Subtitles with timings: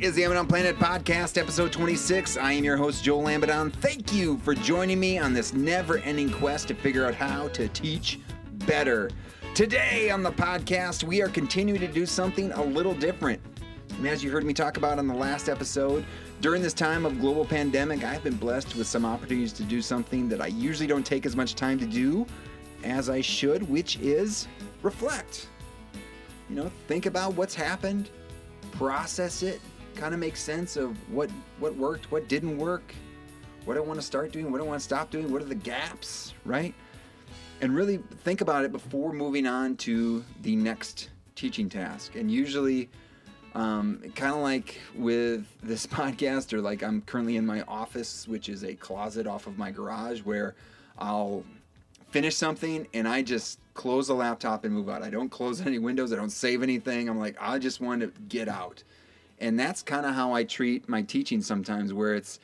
[0.00, 2.36] is the Amidon Planet Podcast, episode 26.
[2.36, 3.72] I am your host, Joel Amidon.
[3.72, 7.66] Thank you for joining me on this never ending quest to figure out how to
[7.68, 8.20] teach
[8.66, 9.10] better.
[9.54, 13.40] Today on the podcast, we are continuing to do something a little different.
[13.96, 16.04] And as you heard me talk about on the last episode,
[16.40, 20.28] during this time of global pandemic, I've been blessed with some opportunities to do something
[20.28, 22.24] that I usually don't take as much time to do
[22.84, 24.46] as I should, which is
[24.82, 25.48] reflect.
[26.48, 28.10] You know, think about what's happened,
[28.70, 29.60] process it,
[29.98, 32.94] kind of make sense of what what worked, what didn't work,
[33.64, 35.54] what I want to start doing, what I want to stop doing, what are the
[35.54, 36.74] gaps, right?
[37.60, 42.14] And really think about it before moving on to the next teaching task.
[42.14, 42.88] And usually,
[43.54, 48.48] um, kind of like with this podcast, or like I'm currently in my office, which
[48.48, 50.54] is a closet off of my garage, where
[50.98, 51.44] I'll
[52.10, 55.02] finish something and I just close the laptop and move out.
[55.02, 57.08] I don't close any windows, I don't save anything.
[57.08, 58.84] I'm like, I just want to get out.
[59.40, 62.40] And that's kind of how I treat my teaching sometimes, where it's,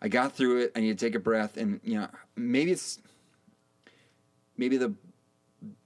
[0.00, 3.00] I got through it, I need to take a breath, and, you know, maybe it's,
[4.56, 4.94] maybe the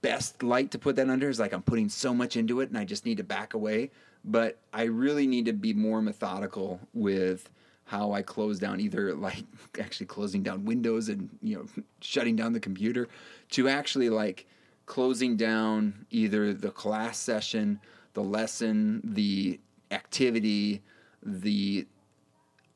[0.01, 2.77] best light to put that under is like I'm putting so much into it and
[2.77, 3.91] I just need to back away.
[4.23, 7.49] But I really need to be more methodical with
[7.85, 9.43] how I close down either like
[9.79, 13.07] actually closing down windows and you know shutting down the computer
[13.51, 14.47] to actually like
[14.85, 17.79] closing down either the class session,
[18.13, 19.59] the lesson, the
[19.91, 20.81] activity,
[21.23, 21.87] the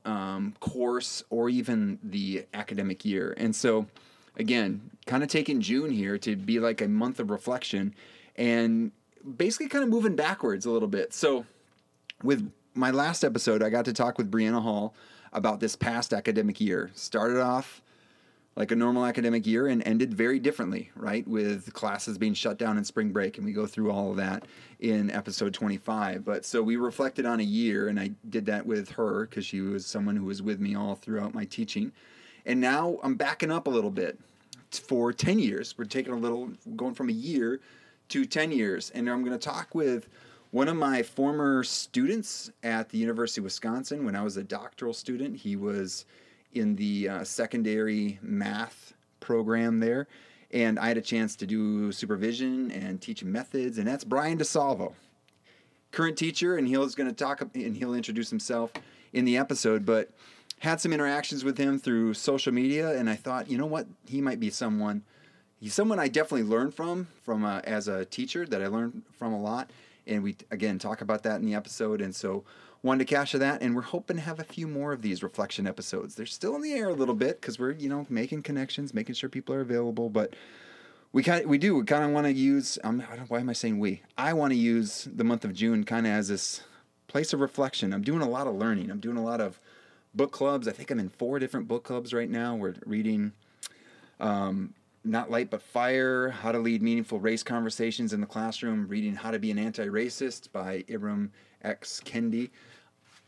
[0.05, 3.33] um, course, or even the academic year.
[3.37, 3.87] And so
[4.37, 7.95] again, kind of taking June here to be like a month of reflection
[8.35, 8.91] and
[9.37, 11.13] basically kind of moving backwards a little bit.
[11.13, 11.45] So,
[12.23, 14.93] with my last episode, I got to talk with Brianna Hall
[15.33, 16.91] about this past academic year.
[16.93, 17.81] Started off
[18.55, 21.27] like a normal academic year and ended very differently, right?
[21.27, 23.37] With classes being shut down in spring break.
[23.37, 24.45] And we go through all of that
[24.79, 26.23] in episode 25.
[26.23, 29.59] But so we reflected on a year, and I did that with her because she
[29.59, 31.91] was someone who was with me all throughout my teaching.
[32.45, 34.19] And now I'm backing up a little bit
[34.71, 35.77] for 10 years.
[35.77, 37.59] We're taking a little, going from a year
[38.09, 38.89] to 10 years.
[38.91, 40.07] And I'm going to talk with
[40.51, 44.93] one of my former students at the University of Wisconsin when I was a doctoral
[44.93, 45.35] student.
[45.35, 46.05] He was
[46.55, 50.07] in the uh, secondary math program there.
[50.51, 53.77] And I had a chance to do supervision and teach methods.
[53.77, 54.93] And that's Brian DeSalvo,
[55.91, 56.55] current teacher.
[56.55, 58.71] And he's going to talk and he'll introduce himself
[59.11, 59.85] in the episode.
[59.85, 60.11] But
[60.59, 64.21] had some interactions with him through social media, and I thought, you know what, he
[64.21, 65.03] might be someone.
[65.59, 69.33] He's someone I definitely learned from, from a, as a teacher that I learned from
[69.33, 69.69] a lot,
[70.07, 72.01] and we again talk about that in the episode.
[72.01, 72.43] And so
[72.85, 75.65] wanted to capture that, and we're hoping to have a few more of these reflection
[75.65, 76.13] episodes.
[76.13, 79.15] They're still in the air a little bit because we're you know making connections, making
[79.15, 80.35] sure people are available, but
[81.11, 82.77] we kind we do we kind of want to use.
[82.83, 84.03] Um, why am I saying we?
[84.17, 86.61] I want to use the month of June kind of as this
[87.07, 87.93] place of reflection.
[87.93, 88.91] I'm doing a lot of learning.
[88.91, 89.59] I'm doing a lot of
[90.13, 90.67] book clubs.
[90.67, 92.55] I think I'm in four different book clubs right now.
[92.55, 93.31] We're reading
[94.19, 99.15] um, Not Light But Fire, How to Lead Meaningful Race Conversations in the Classroom, reading
[99.15, 101.29] How to Be an Anti-Racist by Ibram
[101.63, 102.01] X.
[102.05, 102.49] Kendi,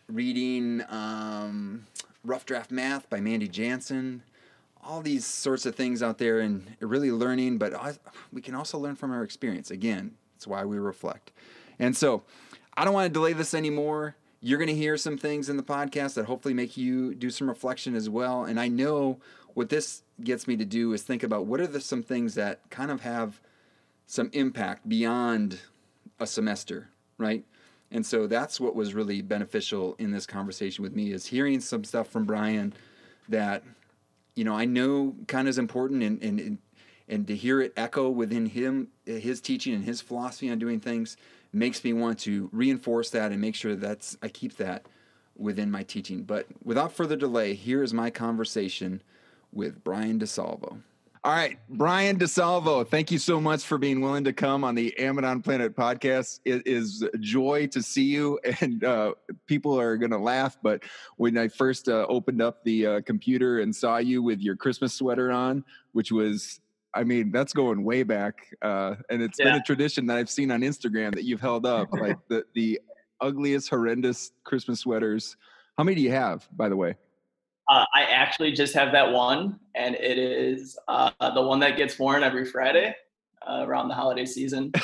[0.07, 1.85] reading um,
[2.23, 4.23] Rough Draft Math by Mandy Jansen,
[4.84, 8.00] all these sorts of things out there and really learning, but
[8.31, 9.72] we can also learn from our experience.
[9.72, 11.31] Again, it's why we reflect.
[11.79, 12.23] And so
[12.75, 15.63] I don't want to delay this anymore you're going to hear some things in the
[15.63, 18.46] podcast that hopefully make you do some reflection as well.
[18.46, 19.19] And I know
[19.53, 22.62] what this gets me to do is think about what are the some things that
[22.69, 23.41] kind of have
[24.06, 25.59] some impact beyond
[26.19, 27.44] a semester, right?
[27.92, 31.84] And so that's what was really beneficial in this conversation with me is hearing some
[31.84, 32.74] stuff from Brian
[33.30, 33.64] that
[34.36, 36.58] you know I know kind of is important and and
[37.08, 41.16] and to hear it echo within him his teaching and his philosophy on doing things
[41.53, 44.86] makes me want to reinforce that and make sure that's I keep that
[45.38, 46.24] within my teaching.
[46.24, 49.02] But without further delay, here is my conversation
[49.52, 50.81] with Brian DeSalvo.
[51.28, 54.96] All right, Brian DeSalvo, thank you so much for being willing to come on the
[54.98, 56.40] Amidon Planet podcast.
[56.46, 59.14] It is a joy to see you, and uh,
[59.46, 60.58] people are going to laugh.
[60.64, 60.84] But
[61.18, 64.94] when I first uh, opened up the uh, computer and saw you with your Christmas
[64.94, 66.62] sweater on, which was
[66.94, 69.47] I mean, that's going way back, uh, and it's yeah.
[69.47, 72.80] been a tradition that I've seen on Instagram that you've held up, like the the
[73.20, 75.35] ugliest, horrendous Christmas sweaters.
[75.78, 76.96] How many do you have, by the way?
[77.69, 81.99] Uh, I actually just have that one, and it is uh, the one that gets
[81.99, 82.96] worn every Friday
[83.47, 84.72] uh, around the holiday season.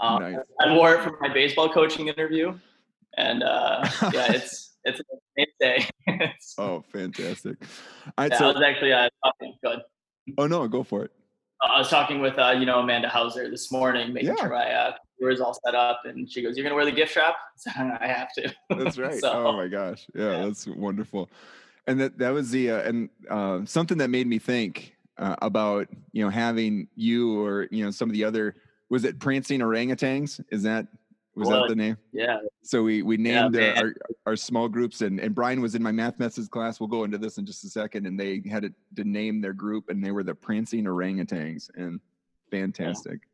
[0.00, 0.36] Um, nice.
[0.60, 2.56] I wore it for my baseball coaching interview,
[3.16, 5.88] and uh, yeah, it's it's a day.
[6.58, 7.56] oh, fantastic!
[8.16, 9.54] Right, yeah, so, I was actually uh, talking.
[9.60, 9.80] Good.
[10.38, 11.10] Oh no, go for it.
[11.60, 14.36] I was talking with uh, you know Amanda Hauser this morning, making yeah.
[14.36, 17.12] sure my uh, was all set up, and she goes, "You're gonna wear the gift
[17.12, 18.54] shop?" So I have to.
[18.70, 19.18] That's right.
[19.18, 21.28] so, oh my gosh, yeah, yeah, that's wonderful.
[21.88, 25.88] And that that was the uh, and uh, something that made me think uh, about
[26.12, 28.56] you know having you or you know some of the other
[28.90, 30.40] was it prancing orangutans?
[30.50, 30.86] Is that
[31.34, 31.96] was that the name?
[32.12, 32.38] Yeah.
[32.62, 33.94] So we we named yeah, our
[34.26, 36.78] our small groups, and and Brian was in my math methods class.
[36.78, 39.52] We'll go into this in just a second, and they had to, to name their
[39.52, 42.00] group, and they were the prancing orangutans, and
[42.50, 43.20] fantastic.
[43.22, 43.28] Yeah.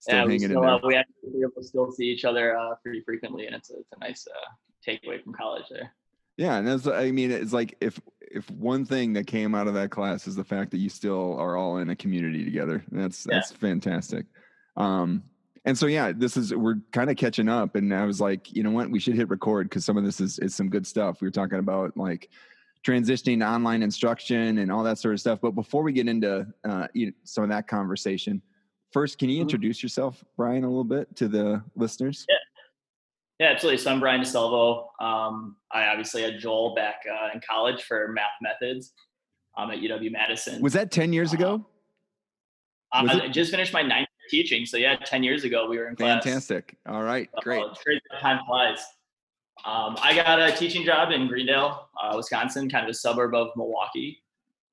[0.00, 0.64] Still yeah, hanging still.
[0.64, 3.98] Uh, we actually still see each other uh, pretty frequently, and it's a, it's a
[4.00, 4.50] nice uh,
[4.86, 5.92] takeaway from college there.
[6.36, 9.74] Yeah, and that's I mean, it's like if if one thing that came out of
[9.74, 12.84] that class is the fact that you still are all in a community together.
[12.90, 14.26] That's that's fantastic.
[14.76, 15.22] Um,
[15.64, 18.62] and so yeah, this is we're kind of catching up, and I was like, you
[18.62, 21.20] know what, we should hit record because some of this is is some good stuff.
[21.20, 22.28] We were talking about like
[22.84, 25.38] transitioning to online instruction and all that sort of stuff.
[25.40, 28.42] But before we get into uh, you know, some of that conversation,
[28.92, 29.42] first, can you mm-hmm.
[29.42, 32.26] introduce yourself, Brian, a little bit to the listeners?
[32.28, 32.36] Yeah.
[33.38, 33.78] Yeah, absolutely.
[33.78, 34.86] So I'm Brian DeSalvo.
[35.00, 38.92] Um, I obviously had Joel back uh, in college for math methods
[39.56, 40.62] um, at UW Madison.
[40.62, 41.66] Was that 10 years ago?
[42.92, 44.64] Um, I just finished my ninth teaching.
[44.64, 46.22] So yeah, 10 years ago we were in class.
[46.22, 46.76] Fantastic.
[46.88, 47.64] All right, great.
[47.82, 48.78] crazy time flies.
[49.64, 53.48] Um, I got a teaching job in Greendale, uh, Wisconsin, kind of a suburb of
[53.56, 54.22] Milwaukee.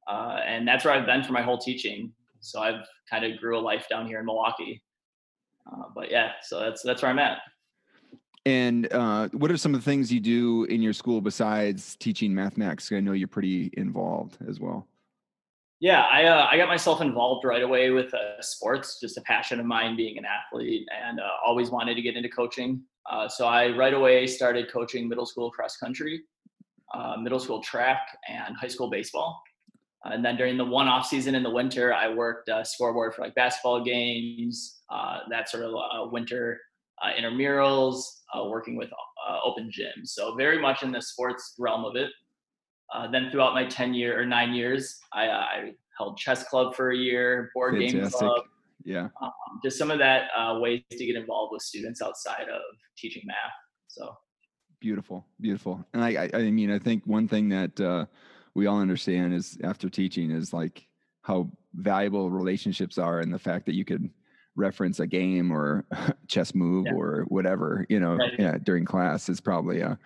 [0.07, 2.11] Uh, and that's where I've been for my whole teaching.
[2.41, 4.83] So I've kind of grew a life down here in Milwaukee.
[5.71, 7.39] Uh, but yeah, so that's, that's where I'm at.
[8.45, 12.33] And uh, what are some of the things you do in your school besides teaching
[12.33, 12.91] mathematics?
[12.91, 14.87] I know you're pretty involved as well.
[15.79, 19.59] Yeah, I uh, I got myself involved right away with uh, sports, just a passion
[19.59, 22.83] of mine being an athlete, and uh, always wanted to get into coaching.
[23.09, 26.21] Uh, so I right away started coaching middle school cross country,
[26.93, 27.99] uh, middle school track,
[28.29, 29.41] and high school baseball.
[30.05, 33.33] and then during the one off season in the winter, I worked scoreboard for like
[33.33, 34.81] basketball games,
[35.31, 36.59] that sort of winter
[37.03, 38.89] intramurals, working with
[39.43, 40.09] open gyms.
[40.09, 42.09] So very much in the sports realm of it.
[42.93, 46.75] Uh, then throughout my 10 year or nine years, I, uh, I held chess club
[46.75, 48.01] for a year, board Fantastic.
[48.01, 48.45] game club.
[48.83, 49.07] Yeah.
[49.21, 49.31] Um,
[49.63, 52.61] just some of that uh, ways to get involved with students outside of
[52.97, 53.35] teaching math.
[53.87, 54.17] So
[54.81, 55.85] beautiful, beautiful.
[55.93, 58.05] And I, I, I mean, I think one thing that uh,
[58.55, 60.85] we all understand is after teaching is like
[61.21, 64.09] how valuable relationships are and the fact that you could
[64.55, 65.85] reference a game or
[66.27, 66.93] chess move yeah.
[66.93, 68.33] or whatever, you know, right.
[68.37, 69.97] yeah, during class is probably a,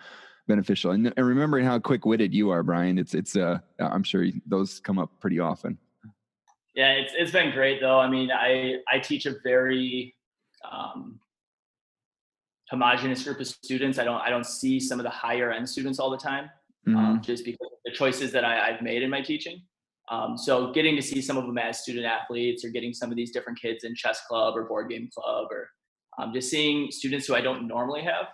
[0.46, 0.92] beneficial.
[0.92, 4.80] And, and remembering how quick witted you are, Brian, it's it's uh I'm sure those
[4.80, 5.78] come up pretty often.
[6.74, 7.98] Yeah, it's it's been great though.
[7.98, 10.14] I mean, I I teach a very
[10.70, 11.20] um,
[12.68, 13.98] homogenous group of students.
[13.98, 16.50] I don't I don't see some of the higher end students all the time,
[16.86, 17.04] um, mm-hmm.
[17.04, 19.62] um, just because of the choices that I, I've made in my teaching.
[20.08, 23.16] Um, so getting to see some of them as student athletes, or getting some of
[23.16, 25.68] these different kids in chess club or board game club, or
[26.18, 28.26] um, just seeing students who I don't normally have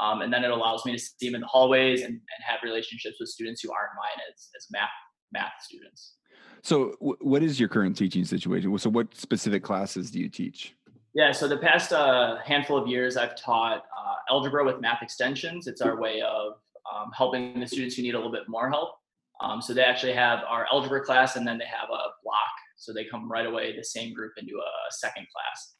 [0.00, 2.60] um, and then it allows me to see them in the hallways and, and have
[2.62, 4.88] relationships with students who aren't mine as, as math
[5.32, 6.14] math students.
[6.62, 8.76] So, w- what is your current teaching situation?
[8.78, 10.74] So, what specific classes do you teach?
[11.14, 15.66] Yeah, so the past uh, handful of years, I've taught uh, algebra with math extensions.
[15.66, 16.54] It's our way of
[16.90, 18.94] um, helping the students who need a little bit more help.
[19.42, 22.54] Um, so they actually have our algebra class, and then they have a block.
[22.76, 25.74] So they come right away, the same group, into a second class.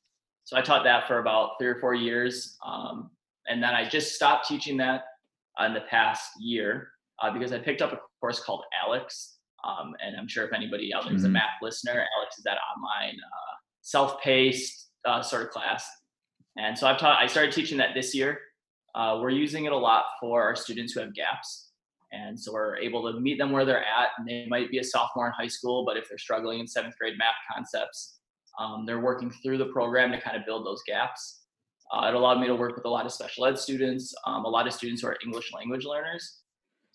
[0.44, 2.56] So I taught that for about three or four years.
[2.66, 3.10] Um,
[3.46, 5.04] and then I just stopped teaching that
[5.64, 6.88] in the past year
[7.22, 9.36] uh, because I picked up a course called ALEKS.
[9.64, 11.30] Um, and I'm sure if anybody out there is mm-hmm.
[11.30, 15.88] a math listener, ALEKS is that online uh, self-paced uh, sort of class.
[16.56, 18.38] And so I've taught, I started teaching that this year.
[18.94, 21.71] Uh, we're using it a lot for our students who have gaps.
[22.12, 24.10] And so we're able to meet them where they're at.
[24.18, 26.98] And they might be a sophomore in high school, but if they're struggling in seventh
[26.98, 28.18] grade math concepts,
[28.58, 31.44] um, they're working through the program to kind of build those gaps.
[31.92, 34.48] Uh, it allowed me to work with a lot of special ed students, um, a
[34.48, 36.40] lot of students who are English language learners.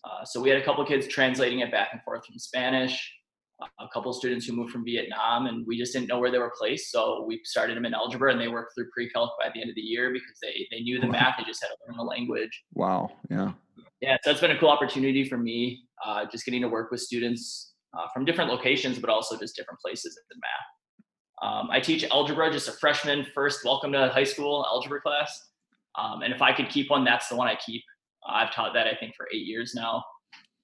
[0.04, 3.12] Uh, so we had a couple kids translating it back and forth from Spanish,
[3.60, 6.54] a couple students who moved from Vietnam, and we just didn't know where they were
[6.58, 6.92] placed.
[6.92, 9.76] So we started them in algebra, and they worked through pre-calc by the end of
[9.76, 12.64] the year because they they knew the math, they just had to learn the language.
[12.74, 13.10] Wow.
[13.30, 13.54] Yeah.
[14.02, 14.18] Yeah.
[14.24, 17.74] So it's been a cool opportunity for me, uh, just getting to work with students
[17.98, 21.50] uh, from different locations, but also just different places in math.
[21.50, 25.50] Um, I teach algebra, just a freshman first welcome to high school algebra class.
[25.98, 27.84] Um, and if I could keep one, that's the one I keep.
[28.28, 30.04] Uh, I've taught that I think for eight years now.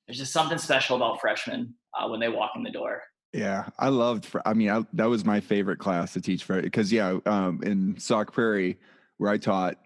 [0.06, 3.02] There's just something special about freshmen uh, when they walk in the door.
[3.34, 4.28] Yeah, I loved.
[4.46, 7.98] I mean, I, that was my favorite class to teach for because yeah, um, in
[8.00, 8.78] Sauk Prairie
[9.18, 9.78] where I taught,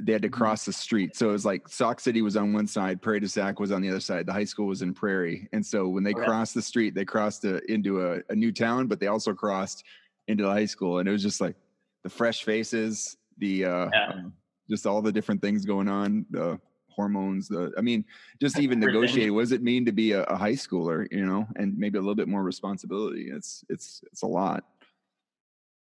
[0.00, 0.34] they had to mm-hmm.
[0.34, 1.16] cross the street.
[1.16, 3.82] So it was like Sauk City was on one side, Prairie du Sac was on
[3.82, 4.26] the other side.
[4.26, 6.24] The high school was in Prairie, and so when they okay.
[6.24, 9.84] crossed the street, they crossed a, into a, a new town, but they also crossed
[10.28, 11.56] into the high school and it was just like
[12.04, 14.08] the fresh faces the uh, yeah.
[14.08, 14.22] uh,
[14.70, 16.58] just all the different things going on, the
[16.94, 18.04] hormones, the I mean,
[18.40, 19.32] just even negotiate.
[19.32, 22.00] What does it mean to be a, a high schooler, you know, and maybe a
[22.00, 23.30] little bit more responsibility?
[23.30, 24.64] It's it's it's a lot.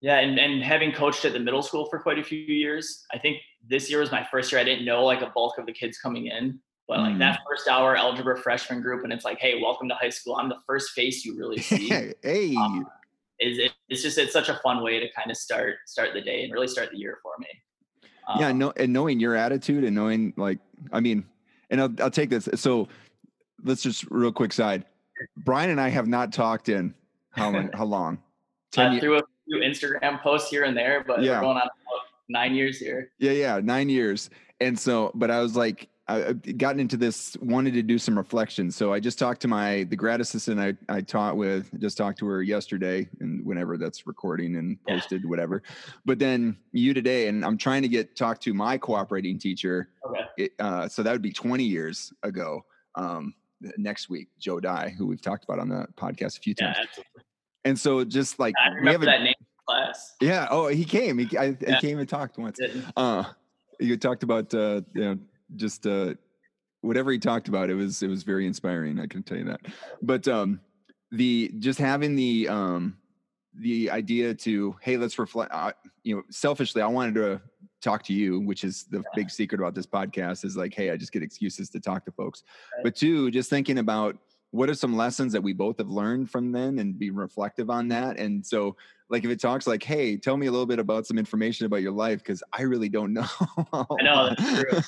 [0.02, 3.18] Yeah, and, and having coached at the middle school for quite a few years, I
[3.18, 3.38] think
[3.68, 4.62] this year was my first year.
[4.62, 7.20] I didn't know like a bulk of the kids coming in, but like mm.
[7.20, 10.36] that first hour algebra freshman group, and it's like, hey, welcome to high school.
[10.36, 11.90] I'm the first face you really see.
[12.22, 12.86] hey, um,
[13.40, 16.22] is it, it's just it's such a fun way to kind of start start the
[16.22, 17.48] day and really start the year for me.
[18.28, 20.60] Um, yeah, no, and knowing your attitude and knowing like,
[20.92, 21.26] I mean,
[21.70, 22.50] and I'll I'll take this.
[22.56, 22.88] So
[23.64, 24.86] let's just real quick side.
[25.38, 26.94] Brian and I have not talked in
[27.32, 27.70] how long?
[27.74, 28.18] how long?
[28.78, 31.36] Uh, through a few Instagram posts here and there, but yeah.
[31.36, 31.70] we're going on
[32.28, 33.12] nine years here.
[33.20, 34.30] Yeah, yeah, nine years.
[34.60, 38.70] And so, but I was like, I've gotten into this, wanted to do some reflection.
[38.70, 42.20] So I just talked to my the grad assistant I, I taught with, just talked
[42.20, 45.30] to her yesterday and whenever that's recording and posted, yeah.
[45.30, 45.64] whatever.
[46.06, 49.90] But then you today, and I'm trying to get talked to my cooperating teacher.
[50.08, 50.26] Okay.
[50.38, 52.66] It, uh, so that would be 20 years ago.
[52.94, 53.34] Um,
[53.78, 56.78] next week, Joe Dye, who we've talked about on the podcast a few times.
[56.98, 57.04] Yeah,
[57.66, 59.34] and so just like I remember that name
[59.68, 60.16] class.
[60.22, 60.48] Yeah.
[60.50, 61.18] Oh, he came.
[61.18, 61.76] He, I, yeah.
[61.76, 62.60] he came and talked once.
[62.96, 63.24] Uh,
[63.80, 65.18] you talked about uh, you know
[65.56, 66.14] just uh,
[66.82, 67.70] whatever he talked about.
[67.70, 69.00] It was it was very inspiring.
[69.00, 69.62] I can tell you that.
[70.02, 70.60] But um,
[71.12, 72.98] the just having the um,
[73.60, 75.54] the idea to hey, let's reflect.
[75.54, 75.72] Uh,
[76.04, 77.42] you know, selfishly, I wanted to
[77.82, 80.46] talk to you, which is the big secret about this podcast.
[80.46, 82.44] Is like, hey, I just get excuses to talk to folks.
[82.76, 82.86] Right.
[82.86, 84.18] But two, just thinking about
[84.52, 87.90] what are some lessons that we both have learned from them and be reflective on
[87.90, 88.74] that and so
[89.10, 91.82] like if it talks like hey tell me a little bit about some information about
[91.82, 93.26] your life because i really don't know
[93.74, 94.80] i know that's true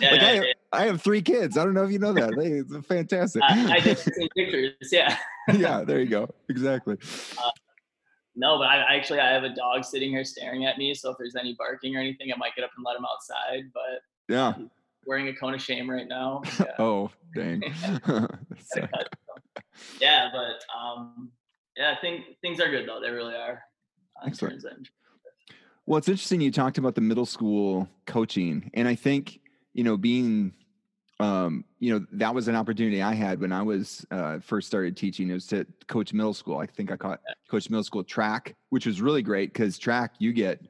[0.00, 1.58] Yeah, like I, have, I have three kids.
[1.58, 2.34] I don't know if you know that.
[2.36, 3.42] They, it's fantastic.
[3.42, 4.74] Uh, I did see pictures.
[4.90, 5.16] Yeah.
[5.52, 5.84] yeah.
[5.84, 6.28] There you go.
[6.48, 6.96] Exactly.
[7.38, 7.50] Uh,
[8.36, 10.94] no, but I actually I have a dog sitting here staring at me.
[10.94, 13.70] So if there's any barking or anything, I might get up and let him outside.
[13.72, 14.54] But yeah,
[15.06, 16.42] wearing a cone of shame right now.
[16.58, 16.66] Yeah.
[16.78, 17.62] oh dang.
[20.00, 21.30] yeah, but um,
[21.76, 23.00] yeah, I think things are good though.
[23.00, 23.62] They really are.
[24.26, 24.64] Excellent.
[25.86, 29.40] Well, it's interesting you talked about the middle school coaching, and I think
[29.74, 30.52] you know, being,
[31.20, 34.96] um, you know, that was an opportunity I had when I was uh, first started
[34.96, 35.28] teaching.
[35.30, 36.58] It was to coach middle school.
[36.58, 40.32] I think I caught coach middle school track, which was really great because track you
[40.32, 40.60] get,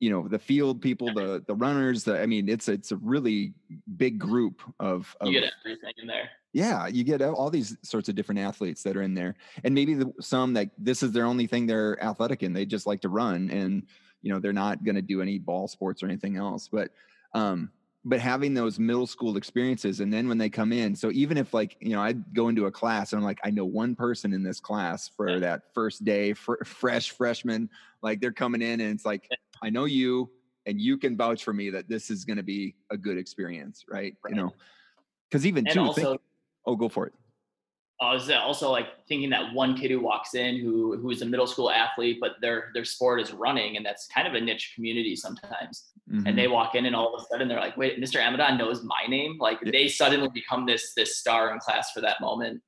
[0.00, 2.04] you know, the field people, the the runners.
[2.04, 3.54] The I mean, it's it's a really
[3.96, 6.28] big group of, of you get everything in there.
[6.52, 9.94] Yeah, you get all these sorts of different athletes that are in there, and maybe
[9.94, 12.52] the, some that this is their only thing they're athletic in.
[12.52, 13.86] They just like to run, and
[14.22, 16.68] you know they're not going to do any ball sports or anything else.
[16.68, 16.90] But
[17.32, 17.70] um,
[18.04, 21.54] but having those middle school experiences and then when they come in so even if
[21.54, 24.32] like you know i go into a class and i'm like i know one person
[24.32, 27.68] in this class for that first day fr- fresh freshman
[28.02, 29.28] like they're coming in and it's like
[29.62, 30.30] i know you
[30.66, 33.84] and you can vouch for me that this is going to be a good experience
[33.88, 34.34] right, right.
[34.34, 34.52] you know?
[35.28, 36.20] Because even and too also, think,
[36.66, 37.14] oh go for it
[38.04, 41.26] I was also like thinking that one kid who walks in who who is a
[41.26, 44.72] middle school athlete, but their their sport is running, and that's kind of a niche
[44.74, 45.90] community sometimes.
[46.10, 46.26] Mm-hmm.
[46.26, 48.20] And they walk in, and all of a sudden they're like, "Wait, Mr.
[48.20, 49.72] Amidon knows my name!" Like yeah.
[49.72, 52.62] they suddenly become this this star in class for that moment,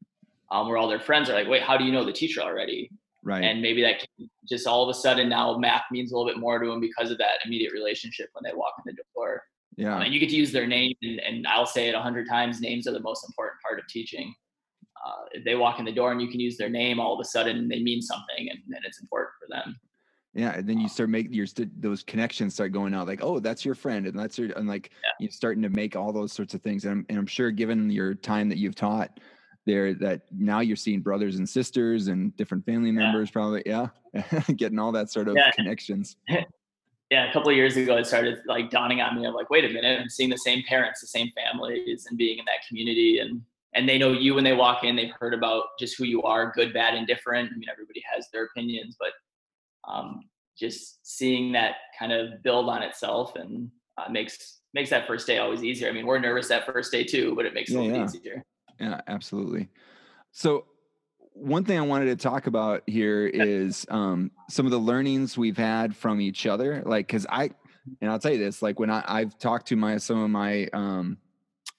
[0.50, 2.90] um, where all their friends are like, "Wait, how do you know the teacher already?"
[3.22, 3.42] Right.
[3.42, 4.06] And maybe that
[4.48, 7.10] just all of a sudden now math means a little bit more to them because
[7.10, 9.42] of that immediate relationship when they walk in the door.
[9.76, 9.96] Yeah.
[9.96, 12.28] Um, and you get to use their name, and, and I'll say it a hundred
[12.28, 14.45] times: names are the most important part of teaching uh,
[15.46, 17.68] they walk in the door and you can use their name, all of a sudden
[17.68, 19.78] they mean something and, and it's important for them.
[20.34, 21.46] Yeah, and then you um, start making your
[21.78, 24.90] those connections start going out like, oh, that's your friend, and that's your and like
[25.02, 25.10] yeah.
[25.18, 26.84] you're starting to make all those sorts of things.
[26.84, 29.18] And I'm, and I'm sure, given your time that you've taught
[29.64, 33.32] there, that now you're seeing brothers and sisters and different family members, yeah.
[33.32, 33.86] probably, yeah,
[34.56, 35.50] getting all that sort of yeah.
[35.52, 36.16] connections.
[37.10, 39.26] yeah, a couple of years ago, it started like dawning on me.
[39.26, 42.38] I'm like, wait a minute, I'm seeing the same parents, the same families, and being
[42.38, 43.40] in that community, and
[43.76, 44.96] and they know you when they walk in.
[44.96, 47.50] They've heard about just who you are, good, bad, and different.
[47.52, 49.10] I mean, everybody has their opinions, but
[49.90, 50.22] um,
[50.58, 55.38] just seeing that kind of build on itself and uh, makes makes that first day
[55.38, 55.88] always easier.
[55.88, 58.04] I mean, we're nervous that first day too, but it makes yeah, it yeah.
[58.04, 58.44] easier.
[58.80, 59.68] Yeah, absolutely.
[60.32, 60.66] So
[61.32, 65.56] one thing I wanted to talk about here is um, some of the learnings we've
[65.56, 66.82] had from each other.
[66.84, 67.50] Like, cause I,
[68.00, 70.68] and I'll tell you this, like when I, I've talked to my, some of my
[70.72, 71.18] um,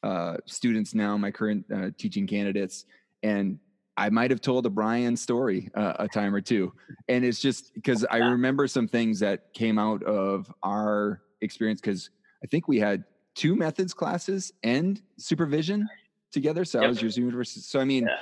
[0.08, 2.86] uh, students now, my current uh, teaching candidates,
[3.24, 3.60] and
[3.98, 6.72] I might have told a Brian story uh, a time or two.
[7.10, 12.10] And it's just because I remember some things that came out of our experience because
[12.42, 13.04] I think we had
[13.36, 15.90] two methods classes and supervision
[16.32, 16.64] together.
[16.64, 16.86] So yep.
[16.86, 17.62] I was your university.
[17.62, 18.18] So I mean, yeah.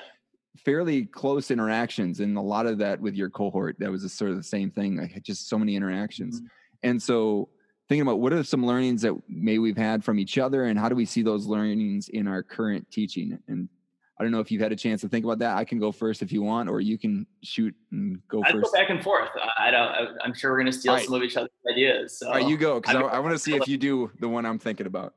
[0.64, 3.76] fairly close interactions and a lot of that with your cohort.
[3.78, 5.00] That was a sort of the same thing.
[5.00, 6.38] I had just so many interactions.
[6.38, 6.48] Mm-hmm.
[6.90, 7.50] And so
[7.88, 10.90] thinking about what are some learnings that maybe we've had from each other and how
[10.90, 13.38] do we see those learnings in our current teaching?
[13.48, 13.70] And
[14.20, 15.58] I don't know if you've had a chance to think about that.
[15.58, 18.66] I can go first if you want, or you can shoot and go I'd first.
[18.66, 19.30] go back and forth.
[19.58, 20.18] I don't.
[20.24, 21.06] I'm sure we're going to steal right.
[21.06, 22.18] some of each other's ideas.
[22.18, 22.28] So.
[22.28, 24.46] All right, you go because I, I want to see if you do the one
[24.46, 25.16] I'm thinking about.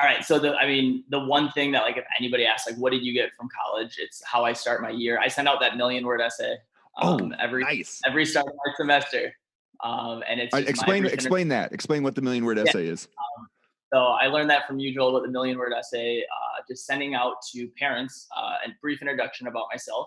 [0.00, 0.24] All right.
[0.24, 3.04] So the, I mean, the one thing that like, if anybody asks, like, what did
[3.04, 3.96] you get from college?
[3.98, 5.20] It's how I start my year.
[5.20, 6.56] I send out that million word essay.
[7.02, 8.00] Oh, um, oh, every nice.
[8.06, 9.34] every start of my semester.
[9.82, 11.72] Um, and it's explain explain that.
[11.72, 12.92] Explain what the million word essay yeah.
[12.92, 13.08] is.
[13.18, 13.48] Um,
[13.92, 16.20] so I learned that from you, Joel, with the million word essay.
[16.20, 20.06] Uh, just sending out to parents uh, a brief introduction about myself,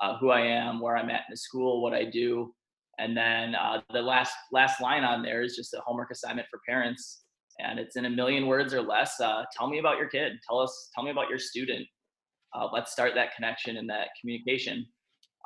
[0.00, 2.54] uh, who I am, where I'm at in the school, what I do,
[2.98, 6.60] and then uh, the last last line on there is just a homework assignment for
[6.66, 7.24] parents,
[7.58, 9.20] and it's in a million words or less.
[9.20, 10.34] Uh, tell me about your kid.
[10.48, 10.90] Tell us.
[10.94, 11.86] Tell me about your student.
[12.54, 14.86] Uh, let's start that connection and that communication.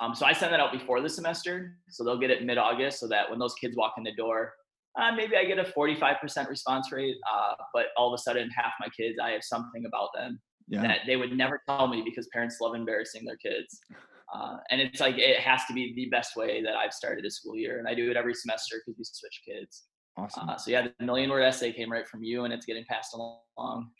[0.00, 3.08] Um, so I send that out before the semester, so they'll get it mid-August, so
[3.08, 4.54] that when those kids walk in the door,
[4.98, 8.72] uh, maybe I get a 45% response rate, uh, but all of a sudden, half
[8.80, 10.82] my kids, I have something about them yeah.
[10.82, 13.78] that they would never tell me because parents love embarrassing their kids.
[14.34, 17.30] Uh, and it's like it has to be the best way that I've started a
[17.30, 19.84] school year, and I do it every semester because we switch kids.
[20.16, 20.48] Awesome.
[20.48, 23.14] Uh, so yeah, the million word essay came right from you, and it's getting passed
[23.14, 23.90] along.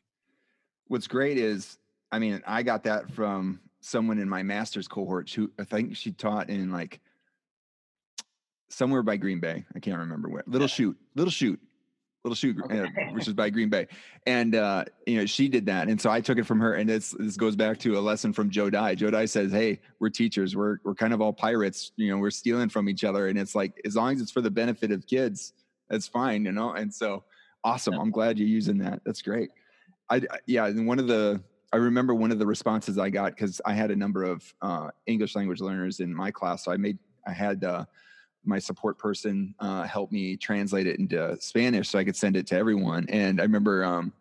[0.87, 1.79] What's great is,
[2.11, 6.13] I mean, I got that from someone in my master's cohort who I think she
[6.13, 7.01] taught in like
[8.69, 9.65] somewhere by Green Bay.
[9.75, 10.45] I can't remember where.
[10.47, 11.61] Little Chute, Little Chute,
[12.25, 12.81] Little Chute, okay.
[12.81, 13.89] uh, which is by Green Bay.
[14.27, 16.75] And uh, you know, she did that, and so I took it from her.
[16.75, 18.95] And this this goes back to a lesson from Joe Dye.
[18.95, 20.55] Joe Dye says, "Hey, we're teachers.
[20.55, 21.93] We're we're kind of all pirates.
[21.97, 24.41] You know, we're stealing from each other, and it's like as long as it's for
[24.41, 25.53] the benefit of kids,
[25.89, 26.45] that's fine.
[26.45, 27.25] You know." And so,
[27.65, 27.95] awesome.
[27.95, 29.01] I'm glad you're using that.
[29.05, 29.51] That's great.
[30.11, 31.41] I yeah, and one of the
[31.73, 34.91] I remember one of the responses I got because I had a number of uh,
[35.07, 36.65] English language learners in my class.
[36.65, 37.85] So I made I had uh,
[38.45, 42.47] my support person uh, help me translate it into Spanish so I could send it
[42.49, 43.07] to everyone.
[43.09, 44.13] And I remember um,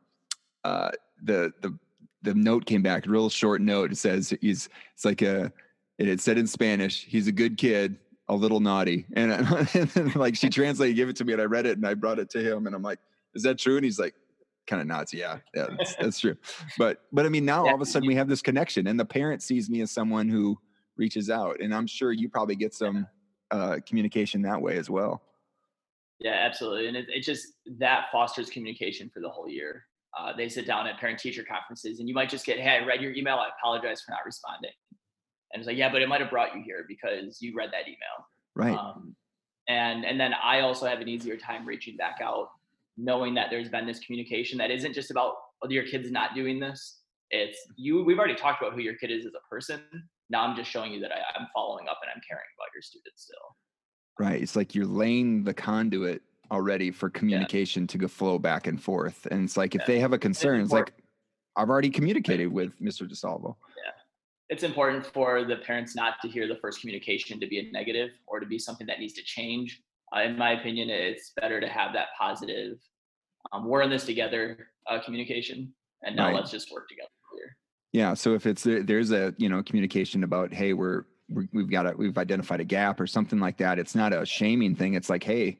[0.64, 0.92] uh,
[1.24, 1.78] the the
[2.22, 3.92] the note came back, real short note.
[3.92, 5.52] It says he's it's like a
[5.98, 7.98] it had said in Spanish, he's a good kid,
[8.30, 9.06] a little naughty.
[9.14, 9.32] And,
[9.96, 12.20] and like she translated, gave it to me, and I read it and I brought
[12.20, 13.00] it to him, and I'm like,
[13.34, 14.14] "Is that true?" And he's like,
[14.70, 16.38] kind of nods, yeah, yeah, that's, that's true.
[16.78, 19.06] But but I mean, now all of a sudden we have this connection, and the
[19.06, 20.58] parent sees me as someone who
[20.98, 23.08] reaches out, and I'm sure you probably get some
[23.52, 25.22] uh, communication that way as well.
[26.20, 26.88] Yeah, absolutely.
[26.88, 27.48] And it, it just
[27.80, 29.86] that fosters communication for the whole year.
[30.18, 32.86] Uh, they sit down at parent teacher conferences and you might just get, Hey, I
[32.86, 33.36] read your email.
[33.36, 34.72] I apologize for not responding.
[35.54, 37.88] And it's like, yeah, but it might have brought you here because you read that
[37.88, 38.28] email.
[38.56, 38.78] Right.
[38.78, 39.16] Um,
[39.68, 42.50] and, and then I also have an easier time reaching back out,
[43.00, 46.60] knowing that there's been this communication that isn't just about whether your kid's not doing
[46.60, 47.00] this.
[47.32, 49.82] It's you, we've already talked about who your kid is as a person.
[50.30, 52.82] Now I'm just showing you that I, I'm following up and I'm caring about your
[52.82, 53.38] students still.
[54.20, 54.42] Right.
[54.42, 57.88] It's like you're laying the conduit already for communication yeah.
[57.88, 59.28] to go flow back and forth.
[59.32, 59.88] And it's like if yeah.
[59.88, 60.94] they have a concern, it's, it's like
[61.56, 63.10] I've already communicated with Mr.
[63.10, 63.56] DeSalvo.
[63.84, 63.92] Yeah.
[64.50, 68.10] It's important for the parents not to hear the first communication to be a negative
[68.26, 69.82] or to be something that needs to change.
[70.16, 72.78] Uh, in my opinion, it's better to have that positive,
[73.52, 76.36] um, we're in this together uh, communication, and now right.
[76.36, 77.10] let's just work together.
[77.92, 78.14] Yeah.
[78.14, 81.94] So if it's there's a you know communication about hey we're, we have got a
[81.96, 83.80] we've identified a gap or something like that.
[83.80, 84.94] It's not a shaming thing.
[84.94, 85.60] It's like hey,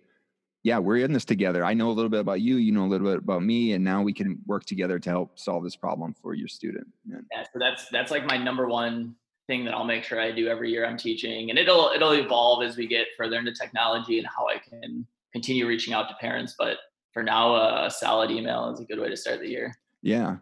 [0.64, 1.66] yeah, we're in this together.
[1.66, 2.58] I know a little bit about you.
[2.58, 5.40] You know a little bit about me, and now we can work together to help
[5.40, 6.88] solve this problem for your student.
[7.08, 7.18] Yeah.
[7.32, 9.16] yeah so that's that's like my number one
[9.50, 12.64] thing that I'll make sure I do every year I'm teaching, and it'll it'll evolve
[12.64, 16.56] as we get further into technology and how I can continue reaching out to parents.
[16.58, 16.78] But
[17.12, 19.74] for now, a solid email is a good way to start the year.
[20.04, 20.38] Yeah,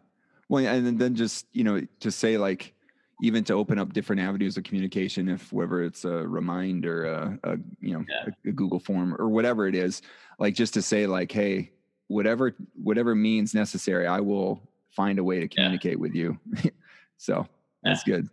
[0.49, 2.73] well, and then just you know to say like
[3.23, 7.39] even to open up different avenues of communication, if whether it's a remind or a,
[7.43, 8.33] a you know yeah.
[8.45, 10.01] a, a Google form or whatever it is,
[10.37, 11.71] like just to say like, hey,
[12.07, 15.97] whatever whatever means necessary, I will find a way to communicate yeah.
[15.97, 16.37] with you.
[17.17, 17.47] so
[17.83, 18.17] that's yeah.
[18.17, 18.29] good,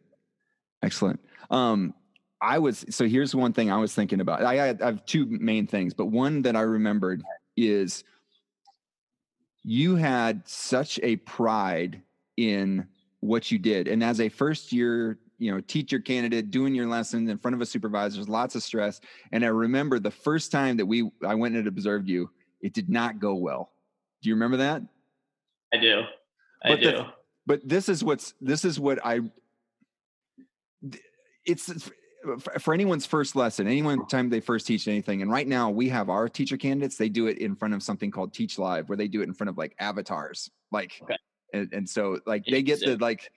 [0.85, 1.21] excellent.
[1.51, 1.95] Um,
[2.41, 4.43] I was so here's one thing I was thinking about.
[4.43, 7.23] I, I have two main things, but one that I remembered
[7.57, 8.05] is
[9.63, 12.03] you had such a pride
[12.37, 12.87] in
[13.21, 13.89] what you did.
[13.89, 17.61] And as a first year, you know, teacher candidate doing your lessons in front of
[17.63, 19.01] a supervisor, there's lots of stress.
[19.33, 22.91] And I remember the first time that we I went and observed you, it did
[22.91, 23.73] not go well.
[24.23, 24.83] Do you remember that?
[25.73, 26.03] I do.
[26.63, 26.91] I but do.
[26.91, 27.07] The,
[27.47, 29.21] but this is what's this is what I
[31.47, 31.91] it's
[32.59, 36.09] for anyone's first lesson, anyone time they first teach anything, and right now we have
[36.09, 39.09] our teacher candidates, they do it in front of something called Teach Live, where they
[39.09, 41.17] do it in front of like avatars, like, okay.
[41.53, 43.31] and, and so like they get the like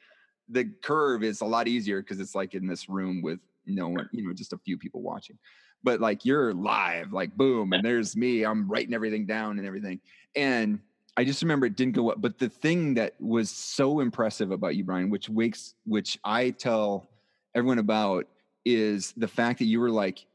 [0.49, 4.09] the curve is a lot easier because it's like in this room with no one,
[4.13, 5.37] you know, just a few people watching.
[5.83, 8.43] but like you're live, like boom, and there's me.
[8.43, 9.99] I'm writing everything down and everything.
[10.35, 10.79] And
[11.17, 12.21] I just remember it didn't go up.
[12.21, 17.09] But the thing that was so impressive about you, Brian, which wakes, which I tell
[17.57, 18.27] everyone about,
[18.65, 20.25] is the fact that you were like,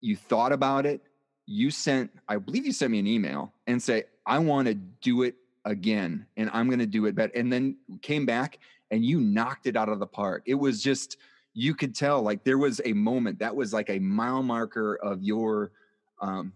[0.00, 1.00] you thought about it.
[1.46, 5.22] You sent, I believe you sent me an email and say, I want to do
[5.22, 7.32] it again and I'm going to do it better.
[7.34, 8.58] And then came back
[8.90, 10.42] and you knocked it out of the park.
[10.46, 11.18] It was just,
[11.56, 15.22] you could tell like there was a moment that was like a mile marker of
[15.22, 15.72] your
[16.20, 16.52] um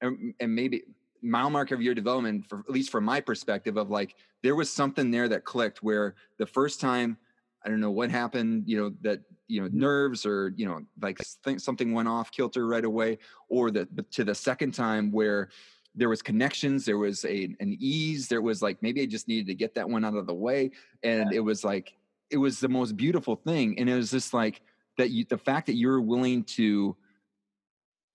[0.00, 0.82] and, and maybe
[1.22, 4.72] mile marker of your development for at least from my perspective of like there was
[4.72, 7.16] something there that clicked where the first time
[7.64, 9.20] i don't know what happened you know that
[9.54, 13.70] you know nerves or you know like think something went off kilter right away or
[13.70, 15.48] the to the second time where
[15.94, 19.46] there was connections there was a an ease there was like maybe i just needed
[19.46, 20.70] to get that one out of the way
[21.04, 21.36] and yeah.
[21.38, 21.94] it was like
[22.30, 24.60] it was the most beautiful thing and it was just like
[24.98, 26.96] that you the fact that you're willing to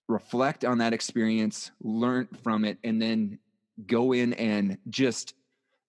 [0.10, 3.40] reflect on that experience learn from it and then
[3.88, 5.36] go in and just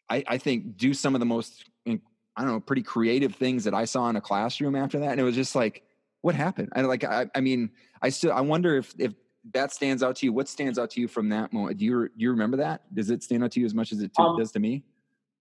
[0.08, 1.64] I, I think do some of the most
[2.40, 5.20] i don't know pretty creative things that i saw in a classroom after that and
[5.20, 5.82] it was just like
[6.22, 7.70] what happened i like i, I mean
[8.02, 9.14] i still i wonder if if
[9.54, 12.08] that stands out to you what stands out to you from that moment do you
[12.08, 14.36] do you remember that does it stand out to you as much as it um,
[14.36, 14.82] does to me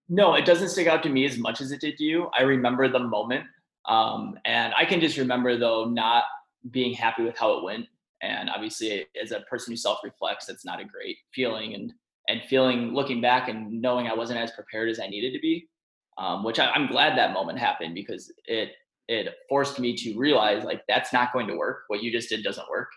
[0.09, 2.29] no, it doesn't stick out to me as much as it did to you.
[2.37, 3.45] I remember the moment.
[3.87, 6.23] Um, and I can just remember though not
[6.71, 7.85] being happy with how it went.
[8.21, 11.93] And obviously as a person who self-reflects, that's not a great feeling and
[12.27, 15.67] and feeling looking back and knowing I wasn't as prepared as I needed to be.
[16.19, 18.71] Um, which I, I'm glad that moment happened because it
[19.07, 21.83] it forced me to realize like that's not going to work.
[21.87, 22.89] What you just did doesn't work.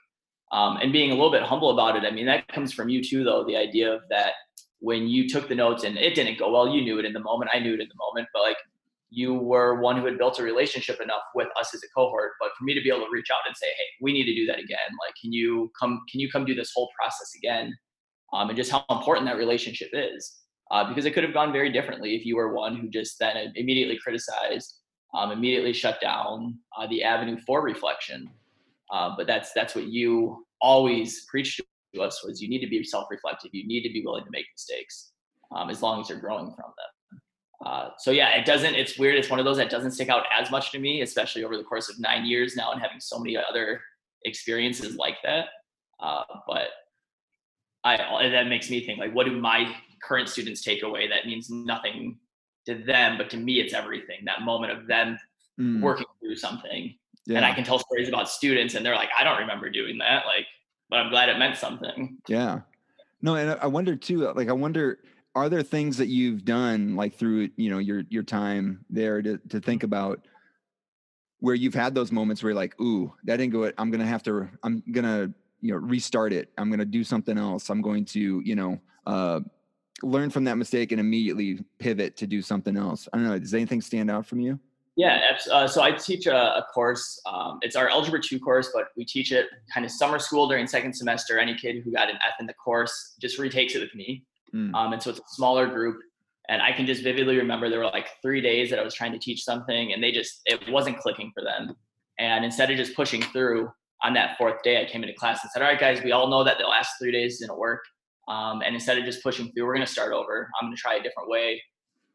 [0.50, 2.04] Um, and being a little bit humble about it.
[2.04, 3.44] I mean, that comes from you too, though.
[3.46, 4.32] The idea of that
[4.80, 7.20] when you took the notes and it didn't go well, you knew it in the
[7.20, 7.50] moment.
[7.54, 8.58] I knew it in the moment, but like
[9.08, 12.32] you were one who had built a relationship enough with us as a cohort.
[12.40, 14.35] But for me to be able to reach out and say, "Hey, we need to
[14.35, 14.90] do that again.
[15.06, 16.00] Like, can you come?
[16.11, 17.74] Can you come do this whole process again?"
[18.35, 20.41] Um, and just how important that relationship is,
[20.72, 23.52] uh, because it could have gone very differently if you were one who just then
[23.54, 24.78] immediately criticized,
[25.14, 28.28] um, immediately shut down uh, the avenue for reflection.
[28.90, 31.61] Uh, but that's that's what you always preached
[31.94, 33.50] to us was you need to be self-reflective.
[33.52, 35.12] You need to be willing to make mistakes,
[35.54, 37.20] um, as long as you're growing from them.
[37.64, 38.74] Uh, so yeah, it doesn't.
[38.74, 39.16] It's weird.
[39.16, 41.62] It's one of those that doesn't stick out as much to me, especially over the
[41.62, 43.80] course of nine years now and having so many other
[44.24, 45.46] experiences like that.
[46.00, 46.68] Uh, but
[47.85, 47.96] I
[48.30, 52.19] that makes me think like, what do my current students take away that means nothing
[52.67, 54.19] to them, but to me, it's everything.
[54.25, 55.19] That moment of them
[55.59, 55.81] mm.
[55.81, 56.95] working through something,
[57.27, 57.37] yeah.
[57.37, 60.27] and I can tell stories about students, and they're like, I don't remember doing that.
[60.27, 60.47] Like
[60.93, 62.19] but I'm glad it meant something.
[62.29, 62.61] Yeah.
[63.23, 64.99] No, and I wonder too, like, I wonder,
[65.35, 69.38] are there things that you've done like through, you know, your, your time there to,
[69.49, 70.21] to think about
[71.41, 74.07] where you've had those moments where you're like, Ooh, that didn't go, I'm going to
[74.07, 76.53] have to, I'm going to, you know, restart it.
[76.59, 77.71] I'm going to do something else.
[77.71, 79.41] I'm going to, you know, uh,
[80.03, 83.09] learn from that mistake and immediately pivot to do something else.
[83.12, 83.38] I don't know.
[83.38, 84.59] Does anything stand out from you?
[84.95, 87.21] Yeah, uh, so I teach a, a course.
[87.25, 90.67] Um, it's our Algebra 2 course, but we teach it kind of summer school during
[90.67, 91.38] second semester.
[91.38, 94.25] Any kid who got an F in the course just retakes it with me.
[94.55, 94.75] Mm.
[94.75, 95.99] Um, and so it's a smaller group.
[96.51, 99.12] And I can just vividly remember there were like three days that I was trying
[99.12, 101.75] to teach something and they just, it wasn't clicking for them.
[102.19, 103.71] And instead of just pushing through
[104.03, 106.29] on that fourth day, I came into class and said, All right, guys, we all
[106.29, 107.83] know that the last three days didn't work.
[108.33, 110.49] Um, and instead of just pushing through, we're going to start over.
[110.61, 111.62] I'm going to try a different way.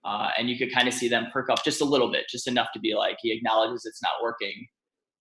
[0.03, 2.47] Uh, and you could kind of see them perk up just a little bit, just
[2.47, 4.65] enough to be like, he acknowledges it's not working.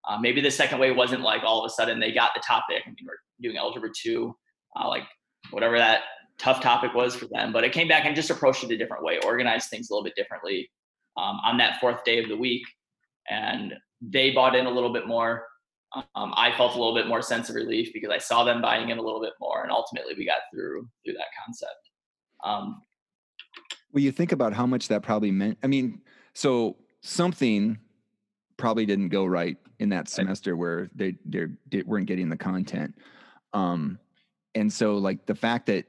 [0.09, 2.83] Uh, maybe the second way wasn't like all of a sudden they got the topic.
[2.87, 4.35] I mean, we're doing algebra two,
[4.81, 5.03] uh, like
[5.51, 6.03] whatever that
[6.39, 9.05] tough topic was for them, but it came back and just approached it a different
[9.05, 10.71] way, organized things a little bit differently
[11.17, 12.63] um, on that fourth day of the week.
[13.29, 15.45] And they bought in a little bit more.
[15.95, 18.91] Um, I felt a little bit more sense of relief because I saw them buying
[18.91, 21.73] in a little bit more, and ultimately we got through through that concept.
[22.45, 22.83] Um,
[23.93, 25.59] well, you think about how much that probably meant.
[25.63, 26.03] I mean,
[26.35, 27.79] so something
[28.57, 31.47] probably didn't go right in that semester where they they
[31.83, 32.95] weren't getting the content.
[33.53, 33.99] Um,
[34.55, 35.87] and so like the fact that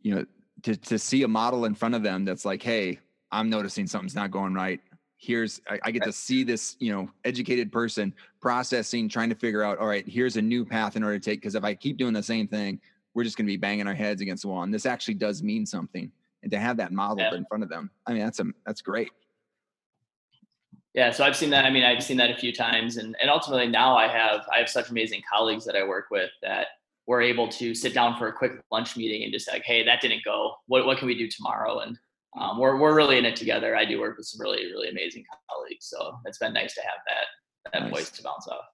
[0.00, 0.24] you know
[0.62, 2.98] to to see a model in front of them that's like, hey,
[3.30, 4.80] I'm noticing something's not going right.
[5.24, 9.36] Here's I, I get eh to see this you know educated person processing, trying to
[9.36, 9.78] figure out.
[9.78, 11.40] All right, here's a new path in order to take.
[11.40, 12.80] Because if I keep doing the same thing,
[13.14, 14.62] we're just going to be banging our heads against the wall.
[14.62, 16.10] And this actually does mean something
[16.44, 17.34] and to have that modeled yeah.
[17.34, 19.10] in front of them i mean that's a that's great
[20.92, 23.28] yeah so i've seen that i mean i've seen that a few times and and
[23.28, 26.68] ultimately now i have i have such amazing colleagues that i work with that
[27.06, 30.00] we're able to sit down for a quick lunch meeting and just like hey that
[30.00, 31.98] didn't go what, what can we do tomorrow and
[32.40, 35.24] um, we're, we're really in it together i do work with some really really amazing
[35.50, 37.92] colleagues so it's been nice to have that that nice.
[37.92, 38.64] voice to bounce off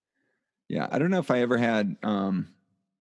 [0.69, 2.49] yeah i don't know if i ever had um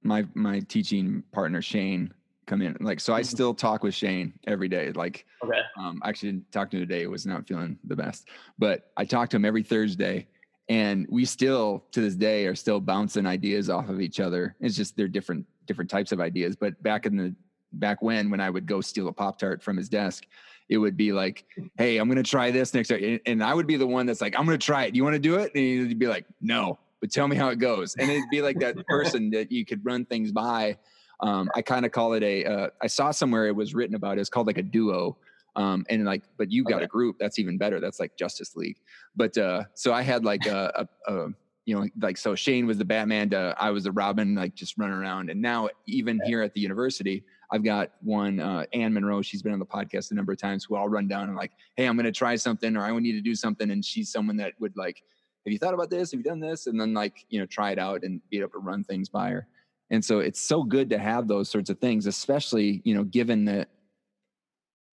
[0.03, 2.13] my my teaching partner Shane
[2.49, 2.75] come in.
[2.79, 3.27] Like, so I mm-hmm.
[3.27, 4.91] still talk with Shane every day.
[4.91, 5.59] Like, okay.
[5.77, 7.03] Um, actually didn't talk to him today.
[7.03, 10.27] It was not feeling the best, but I talk to him every Thursday,
[10.67, 14.55] and we still to this day are still bouncing ideas off of each other.
[14.59, 16.55] It's just they're different different types of ideas.
[16.55, 17.35] But back in the
[17.73, 20.25] back when when I would go steal a pop tart from his desk,
[20.69, 21.45] it would be like,
[21.77, 24.45] "Hey, I'm gonna try this next," and I would be the one that's like, "I'm
[24.45, 24.91] gonna try it.
[24.91, 27.49] Do you want to do it?" And he'd be like, "No." But tell me how
[27.49, 30.77] it goes, and it'd be like that person that you could run things by,
[31.21, 32.45] um, I kind of call it a.
[32.45, 34.17] Uh, I saw somewhere it was written about.
[34.17, 35.17] It's called like a duo.
[35.55, 36.85] Um, and like, but you got okay.
[36.85, 37.79] a group that's even better.
[37.79, 38.77] That's like Justice League.
[39.15, 41.29] But uh, so I had like a, a, a
[41.65, 44.77] you know, like so Shane was the Batman, uh, I was the Robin, like just
[44.77, 45.29] running around.
[45.29, 49.21] And now even here at the university, I've got one uh, Anne Monroe.
[49.21, 50.65] She's been on the podcast a number of times.
[50.65, 53.13] Who I'll run down and like, hey, I'm going to try something, or I need
[53.13, 55.01] to do something, and she's someone that would like,
[55.45, 56.11] have you thought about this?
[56.11, 56.67] Have you done this?
[56.67, 59.29] And then like, you know, try it out and be able to run things by
[59.29, 59.47] her.
[59.89, 63.45] And so it's so good to have those sorts of things, especially, you know, given
[63.45, 63.69] that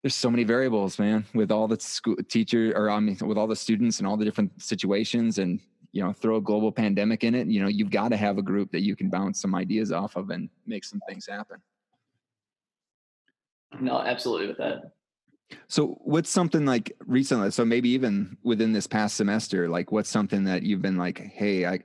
[0.03, 3.47] there's so many variables, man, with all the school teacher or I mean, with all
[3.47, 5.61] the students and all the different situations and,
[5.93, 8.43] you know, throw a global pandemic in it, you know, you've got to have a
[8.43, 11.59] group that you can bounce some ideas off of and make some things happen.
[13.81, 14.93] No, absolutely with that.
[15.69, 20.45] So what's something like recently, so maybe even within this past semester, like what's something
[20.45, 21.81] that you've been like, Hey, I,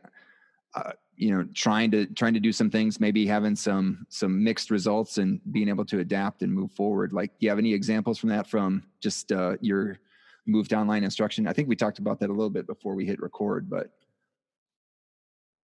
[0.73, 0.91] uh,
[1.21, 5.19] you know trying to trying to do some things maybe having some some mixed results
[5.19, 8.29] and being able to adapt and move forward like do you have any examples from
[8.29, 9.99] that from just uh, your
[10.47, 13.05] move to online instruction i think we talked about that a little bit before we
[13.05, 13.91] hit record but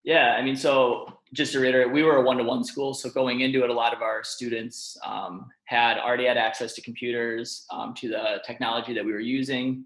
[0.03, 3.63] yeah i mean so just to reiterate we were a one-to-one school so going into
[3.63, 8.09] it a lot of our students um, had already had access to computers um, to
[8.09, 9.85] the technology that we were using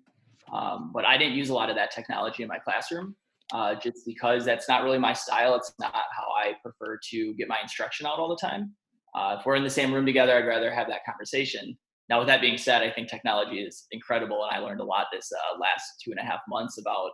[0.51, 3.15] um, but i didn't use a lot of that technology in my classroom
[3.53, 5.55] uh, just because that's not really my style.
[5.55, 8.73] It's not how I prefer to get my instruction out all the time.
[9.13, 11.77] Uh, if we're in the same room together, I'd rather have that conversation.
[12.09, 15.07] Now, with that being said, I think technology is incredible, and I learned a lot
[15.11, 17.11] this uh, last two and a half months about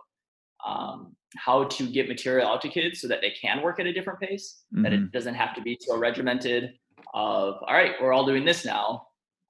[0.66, 3.92] um, how to get material out to kids so that they can work at a
[3.92, 4.64] different pace.
[4.74, 4.82] Mm-hmm.
[4.82, 5.10] That it mm-hmm.
[5.12, 6.70] doesn't have to be so regimented.
[7.14, 9.02] Of all right, we're all doing this now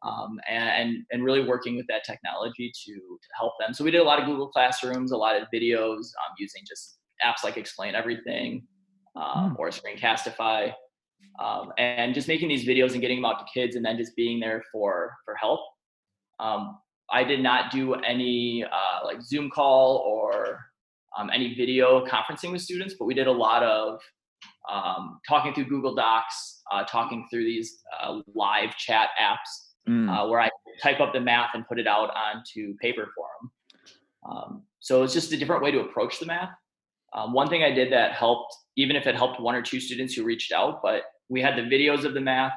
[0.04, 3.72] um, and, and really working with that technology to, to help them.
[3.72, 6.98] So we did a lot of Google Classrooms, a lot of videos um, using just
[7.24, 8.66] apps like Explain Everything
[9.16, 9.58] um, mm.
[9.58, 10.72] or Screencastify,
[11.42, 14.16] um, and just making these videos and getting them out to kids, and then just
[14.16, 15.60] being there for for help.
[16.40, 16.78] Um,
[17.12, 20.58] I did not do any uh, like Zoom call or
[21.18, 24.00] um, any video conferencing with students, but we did a lot of
[25.28, 30.08] talking through Google Docs, uh, talking through these uh, live chat apps mm.
[30.08, 30.50] uh, where I
[30.82, 33.50] type up the math and put it out onto paper for them.
[34.30, 36.50] Um, so it's just a different way to approach the math.
[37.14, 40.14] Um, one thing I did that helped, even if it helped one or two students
[40.14, 42.52] who reached out, but we had the videos of the math,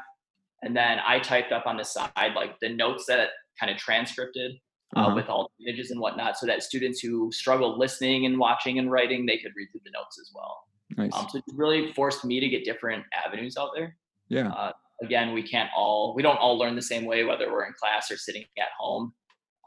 [0.62, 4.54] and then I typed up on the side like the notes that kind of transcripted
[4.96, 5.16] uh, uh-huh.
[5.16, 8.92] with all the images and whatnot, so that students who struggle listening and watching and
[8.92, 10.64] writing, they could read through the notes as well.
[10.98, 11.12] Nice.
[11.14, 13.98] Um, so it really forced me to get different avenues out there.
[14.30, 14.50] Yeah.
[14.50, 14.72] Uh,
[15.02, 18.12] again, we can't all, we don't all learn the same way, whether we're in class
[18.12, 19.14] or sitting at home,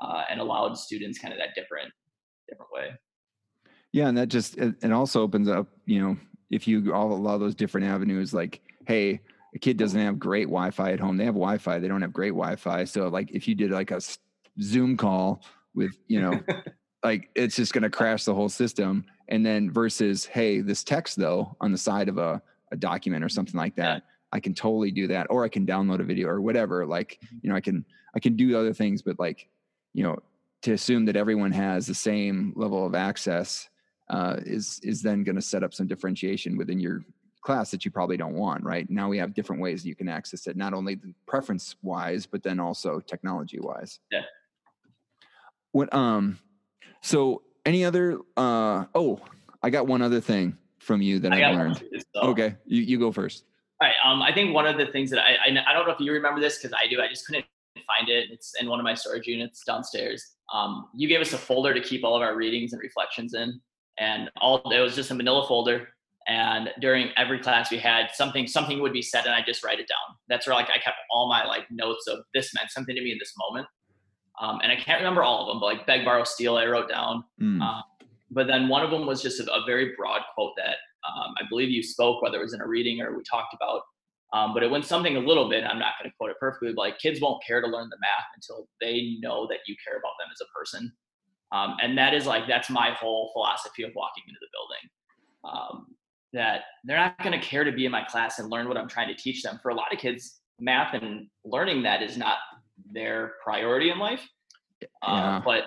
[0.00, 1.92] uh, and allowed students kind of that different,
[2.48, 2.90] different way.
[3.92, 6.16] Yeah, and that just it also opens up, you know,
[6.50, 9.20] if you all allow those different avenues, like, hey,
[9.54, 11.16] a kid doesn't have great Wi-Fi at home.
[11.16, 11.78] They have Wi-Fi.
[11.78, 12.84] They don't have great Wi-Fi.
[12.84, 14.00] So, like, if you did like a
[14.60, 15.42] Zoom call
[15.74, 16.40] with, you know,
[17.04, 19.04] like it's just going to crash the whole system.
[19.28, 22.42] And then versus, hey, this text though on the side of a,
[22.72, 24.04] a document or something like that.
[24.32, 26.86] I can totally do that, or I can download a video or whatever.
[26.86, 27.36] Like, mm-hmm.
[27.42, 29.48] you know, I can I can do other things, but like,
[29.94, 30.18] you know,
[30.62, 33.68] to assume that everyone has the same level of access
[34.10, 37.02] uh, is is then going to set up some differentiation within your
[37.42, 38.64] class that you probably don't want.
[38.64, 42.42] Right now, we have different ways you can access it, not only preference wise, but
[42.42, 44.00] then also technology wise.
[44.10, 44.22] Yeah.
[45.78, 46.40] What um,
[47.02, 49.20] so any other uh oh,
[49.62, 51.84] I got one other thing from you that I, I learned.
[52.16, 53.44] Okay, you you go first.
[53.80, 53.94] All right.
[54.04, 56.12] Um, I think one of the things that I, I, I don't know if you
[56.12, 57.00] remember this because I do.
[57.00, 57.44] I just couldn't
[57.86, 58.26] find it.
[58.32, 60.34] It's in one of my storage units downstairs.
[60.52, 63.60] Um, you gave us a folder to keep all of our readings and reflections in,
[64.00, 65.90] and all it was just a Manila folder.
[66.26, 69.78] And during every class we had something something would be said, and I just write
[69.78, 70.16] it down.
[70.28, 73.12] That's where like I kept all my like notes of this meant something to me
[73.12, 73.68] in this moment.
[74.40, 76.88] Um, and I can't remember all of them, but like beg, borrow, steal, I wrote
[76.88, 77.24] down.
[77.40, 77.60] Mm.
[77.62, 77.82] Uh,
[78.30, 81.42] but then one of them was just a, a very broad quote that um, I
[81.48, 83.82] believe you spoke, whether it was in a reading or we talked about.
[84.34, 85.64] Um, but it went something a little bit.
[85.64, 87.96] I'm not going to quote it perfectly, but like kids won't care to learn the
[88.00, 90.92] math until they know that you care about them as a person.
[91.50, 94.90] Um, and that is like that's my whole philosophy of walking into the building.
[95.44, 95.86] Um,
[96.34, 98.88] that they're not going to care to be in my class and learn what I'm
[98.88, 99.58] trying to teach them.
[99.62, 102.36] For a lot of kids, math and learning that is not
[102.92, 104.26] their priority in life.
[104.82, 105.36] Uh, yeah.
[105.36, 105.62] Uh, but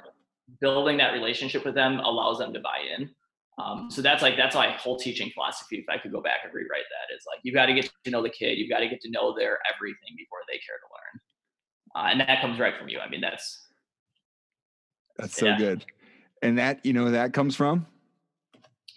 [0.59, 3.09] building that relationship with them allows them to buy in.
[3.57, 5.77] Um, so that's like that's my whole teaching philosophy.
[5.77, 8.11] If I could go back and rewrite that, is like you've got to get to
[8.11, 10.87] know the kid, you've got to get to know their everything before they care to
[10.95, 12.99] learn, uh, and that comes right from you.
[12.99, 13.67] I mean, that's
[15.17, 15.57] that's so yeah.
[15.57, 15.85] good,
[16.41, 17.85] and that you know that comes from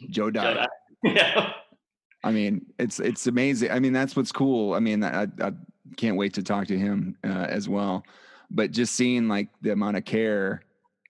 [0.09, 0.67] Joe Dye.
[1.03, 1.53] yeah.
[2.23, 3.71] I mean, it's it's amazing.
[3.71, 4.73] I mean, that's what's cool.
[4.73, 5.53] I mean, I, I
[5.97, 8.05] can't wait to talk to him uh, as well.
[8.51, 10.63] But just seeing like the amount of care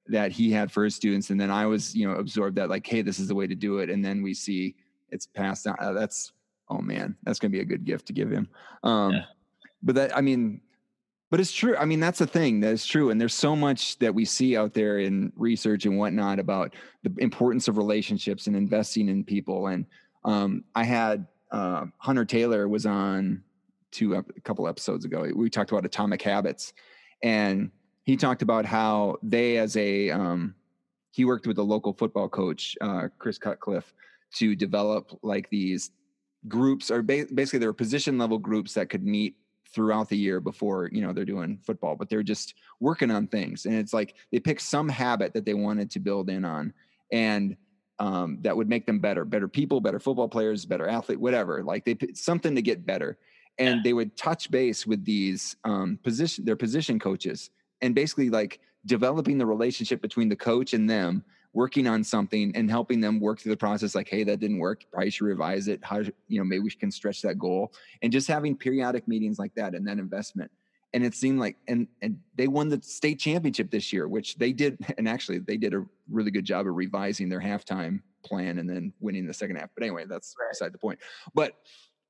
[0.08, 2.86] that he had for his students, and then I was, you know, absorbed that like,
[2.86, 4.74] hey, this is the way to do it, and then we see
[5.10, 5.76] it's passed down.
[5.80, 6.32] Uh, that's
[6.68, 8.48] oh man, that's gonna be a good gift to give him.
[8.82, 9.24] Um, yeah.
[9.82, 10.60] But that, I mean,
[11.30, 11.76] but it's true.
[11.76, 13.10] I mean, that's the thing that is true.
[13.10, 17.12] And there's so much that we see out there in research and whatnot about the
[17.18, 19.66] importance of relationships and investing in people.
[19.66, 19.84] And
[20.24, 23.42] um, I had uh, Hunter Taylor was on
[23.94, 25.30] two a couple episodes ago.
[25.34, 26.72] We talked about atomic habits,
[27.22, 27.70] and
[28.04, 30.54] he talked about how they, as a um,
[31.10, 33.94] he worked with a local football coach, uh, Chris Cutcliffe,
[34.34, 35.92] to develop like these
[36.48, 39.36] groups, or ba- basically there were position level groups that could meet
[39.74, 43.66] throughout the year before you know they're doing football but they're just working on things
[43.66, 46.72] and it's like they pick some habit that they wanted to build in on
[47.10, 47.56] and
[47.98, 51.84] um, that would make them better better people better football players better athlete whatever like
[51.84, 53.18] they something to get better
[53.58, 53.80] and yeah.
[53.84, 59.38] they would touch base with these um, position their position coaches and basically like developing
[59.38, 63.52] the relationship between the coach and them working on something and helping them work through
[63.52, 64.84] the process like hey that didn't work.
[64.92, 65.80] Probably should revise it.
[65.82, 67.72] How you know maybe we can stretch that goal.
[68.02, 70.50] And just having periodic meetings like that and that investment.
[70.92, 74.52] And it seemed like and and they won the state championship this year which they
[74.52, 78.68] did and actually they did a really good job of revising their halftime plan and
[78.68, 79.70] then winning the second half.
[79.74, 80.50] But anyway that's right.
[80.50, 80.98] beside the point.
[81.34, 81.54] But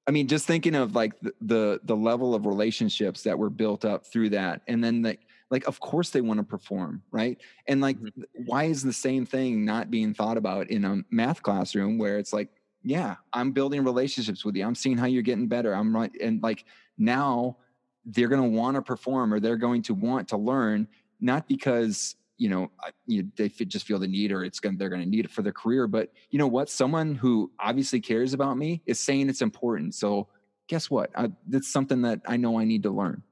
[0.07, 3.85] I mean, just thinking of like the, the, the level of relationships that were built
[3.85, 7.39] up through that, and then like like of course they want to perform, right?
[7.69, 8.23] And like, mm-hmm.
[8.45, 12.33] why is the same thing not being thought about in a math classroom where it's
[12.33, 12.49] like,
[12.83, 14.65] yeah, I'm building relationships with you.
[14.67, 15.73] I'm seeing how you're getting better.
[15.75, 16.65] I'm right, and like
[16.99, 17.57] now
[18.05, 20.87] they're going to want to perform or they're going to want to learn,
[21.21, 22.71] not because you know,
[23.07, 25.41] you, they just feel the need or it's going they're going to need it for
[25.41, 25.87] their career.
[25.87, 26.69] But you know what?
[26.69, 29.95] Someone who obviously cares about me is saying it's important.
[29.95, 30.29] So
[30.69, 31.09] guess what?
[31.17, 33.23] I, that's something that I know I need to learn.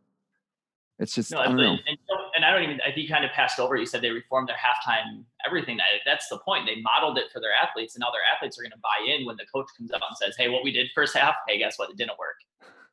[0.98, 1.72] It's just, no, I don't know.
[1.72, 1.98] And,
[2.36, 3.76] and, I don't even, I think you kind of passed over.
[3.76, 5.76] You said they reformed their halftime, everything.
[5.76, 6.64] That, that's the point.
[6.64, 9.26] They modeled it for their athletes and now their athletes are going to buy in
[9.26, 11.78] when the coach comes up and says, Hey, what we did first half, Hey, guess
[11.78, 11.90] what?
[11.90, 12.36] It didn't work.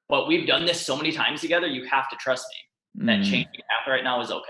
[0.09, 1.67] But we've done this so many times together.
[1.67, 3.23] You have to trust me that mm.
[3.23, 4.49] changing half right now is okay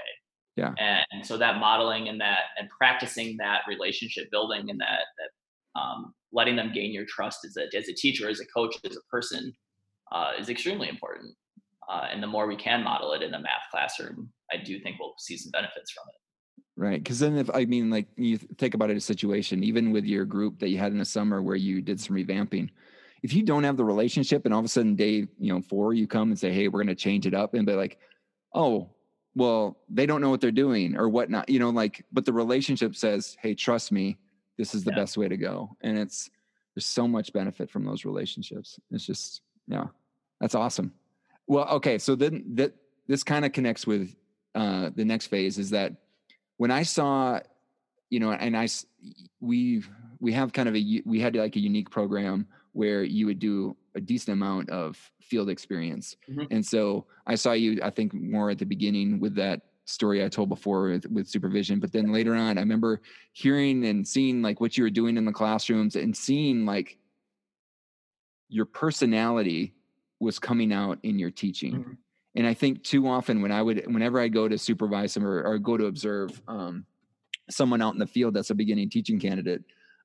[0.55, 0.73] yeah.
[1.11, 6.13] And so that modeling and that and practicing that relationship building and that that um,
[6.33, 9.01] letting them gain your trust as a, as a teacher as a coach as a
[9.09, 9.53] person
[10.11, 11.33] uh, is extremely important.
[11.89, 14.97] Uh, and the more we can model it in the math classroom i do think
[14.99, 16.15] we'll see some benefits from it.
[16.77, 20.05] Right because then if i mean like you think about it a situation even with
[20.05, 22.69] your group that you had in the summer where you did some revamping
[23.21, 25.93] if you don't have the relationship and all of a sudden day you know four
[25.93, 27.97] you come and say hey we're going to change it up and be like
[28.53, 28.89] oh
[29.35, 32.95] well, they don't know what they're doing or whatnot, you know, like, but the relationship
[32.95, 34.17] says, Hey, trust me,
[34.57, 34.97] this is the yeah.
[34.97, 35.75] best way to go.
[35.81, 36.29] And it's,
[36.75, 38.79] there's so much benefit from those relationships.
[38.91, 39.85] It's just, yeah,
[40.39, 40.93] that's awesome.
[41.47, 41.97] Well, okay.
[41.97, 42.73] So then that,
[43.07, 44.15] this kind of connects with
[44.55, 45.93] uh, the next phase is that
[46.57, 47.39] when I saw,
[48.09, 48.67] you know, and I,
[49.39, 49.83] we,
[50.19, 53.75] we have kind of a, we had like a unique program where you would do
[53.99, 56.15] a decent amount of field experience.
[56.29, 56.45] Mm-hmm.
[56.49, 60.29] And so I saw you, I think, more at the beginning with that story I
[60.29, 61.79] told before with, with, supervision.
[61.79, 63.01] But then later on, I remember
[63.33, 66.97] hearing and seeing like what you were doing in the classrooms and seeing like
[68.47, 69.73] your personality
[70.19, 71.73] was coming out in your teaching.
[71.73, 71.91] Mm-hmm.
[72.35, 75.43] And I think too often when I would, whenever I go to supervise them or,
[75.43, 76.85] or go to observe um,
[77.49, 79.63] someone out in the field that's a beginning teaching candidate,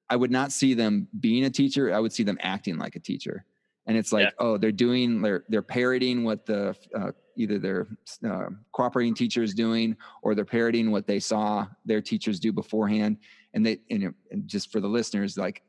[0.09, 1.95] I would not see them being a teacher.
[1.95, 3.45] I would see them acting like a teacher.
[3.87, 4.31] And it's like, yeah.
[4.39, 7.87] oh, they're doing, they're they're parroting what the uh, either their
[8.27, 13.19] uh, cooperating teacher is doing, or they're parroting what they saw their teachers do beforehand.
[13.53, 15.63] And they, and, and just for the listeners, like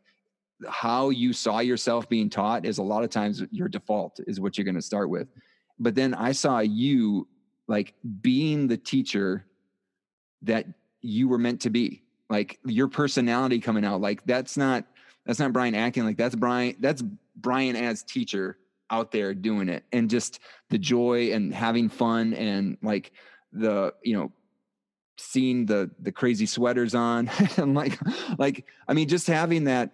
[0.67, 4.57] how you saw yourself being taught is a lot of times your default is what
[4.57, 5.27] you're going to start with.
[5.79, 7.27] But then I saw you
[7.67, 9.45] like being the teacher
[10.43, 10.65] that
[11.01, 14.85] you were meant to be like your personality coming out like that's not
[15.25, 17.03] that's not brian acting like that's brian that's
[17.35, 18.57] brian as teacher
[18.91, 23.11] out there doing it and just the joy and having fun and like
[23.51, 24.31] the you know
[25.17, 27.97] seeing the the crazy sweaters on and like
[28.37, 29.91] like i mean just having that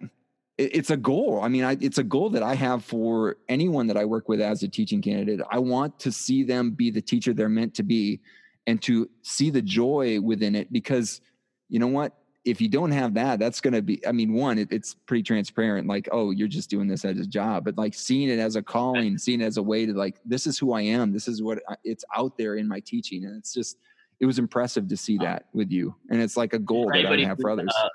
[0.58, 1.40] it's a goal.
[1.42, 4.40] I mean, I, it's a goal that I have for anyone that I work with
[4.40, 5.40] as a teaching candidate.
[5.50, 8.20] I want to see them be the teacher they're meant to be
[8.66, 11.20] and to see the joy within it because
[11.68, 12.12] you know what?
[12.44, 15.22] If you don't have that, that's going to be, I mean, one, it, it's pretty
[15.22, 15.86] transparent.
[15.86, 18.62] Like, oh, you're just doing this as a job, but like seeing it as a
[18.62, 21.12] calling, seeing it as a way to like, this is who I am.
[21.12, 23.24] This is what I, it's out there in my teaching.
[23.26, 23.76] And it's just,
[24.18, 25.94] it was impressive to see that with you.
[26.10, 27.72] And it's like a goal that I have for others.
[27.80, 27.88] Uh,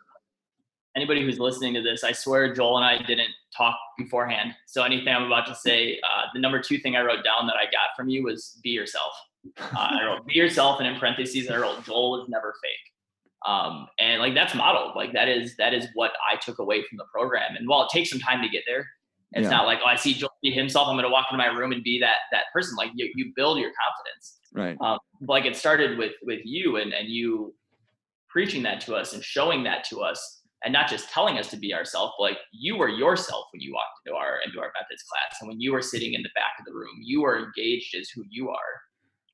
[0.96, 4.54] anybody who's listening to this, I swear Joel and I didn't talk beforehand.
[4.66, 7.56] So anything I'm about to say, uh, the number two thing I wrote down that
[7.56, 9.12] I got from you was be yourself.
[9.60, 12.94] Uh, I wrote be yourself, and in parentheses I wrote Joel is never fake.
[13.46, 14.96] Um, and like that's modeled.
[14.96, 17.56] Like that is that is what I took away from the program.
[17.58, 18.88] And while it takes some time to get there,
[19.34, 19.50] it's yeah.
[19.50, 20.88] not like oh I see Joel himself.
[20.88, 22.76] I'm going to walk into my room and be that that person.
[22.76, 24.40] Like you, you build your confidence.
[24.54, 24.78] Right.
[24.82, 27.54] Um, like it started with with you and and you
[28.30, 31.58] preaching that to us and showing that to us and not just telling us to
[31.58, 35.04] be ourselves, but like you were yourself when you walked into our into our methods
[35.04, 37.96] class, and when you were sitting in the back of the room, you were engaged
[37.96, 38.82] as who you are.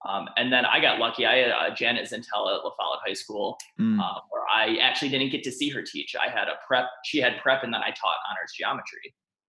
[0.08, 1.26] Um, and then I got lucky.
[1.26, 4.00] I had uh, Janet Zintel at La Follette High School, mm.
[4.00, 6.16] uh, where I actually didn't get to see her teach.
[6.16, 6.86] I had a prep.
[7.06, 9.14] She had prep, and then I taught honors geometry.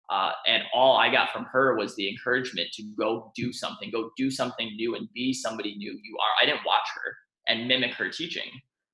[0.10, 4.12] Uh, and all I got from her was the encouragement to go do something, go
[4.16, 6.44] do something new, and be somebody new you are.
[6.44, 7.16] I didn't watch her
[7.48, 8.52] and mimic her teaching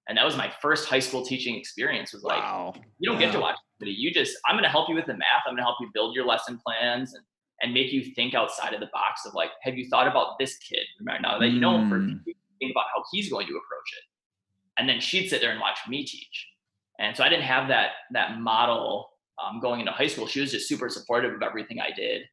[0.08, 2.74] and that was my first high school teaching experience was like wow.
[3.00, 5.14] you don't get to watch somebody you just i'm going to help you with the
[5.14, 7.24] math i'm going to help you build your lesson plans and
[7.62, 10.58] and make you think outside of the box of like have you thought about this
[10.58, 12.24] kid right now that you know him for mm.
[12.24, 14.04] think about how he's going to approach it.
[14.78, 16.48] And then she'd sit there and watch me teach.
[17.00, 19.10] And so i didn't have that that model
[19.42, 20.28] um, going into high school.
[20.28, 22.24] She was just super supportive of everything i did.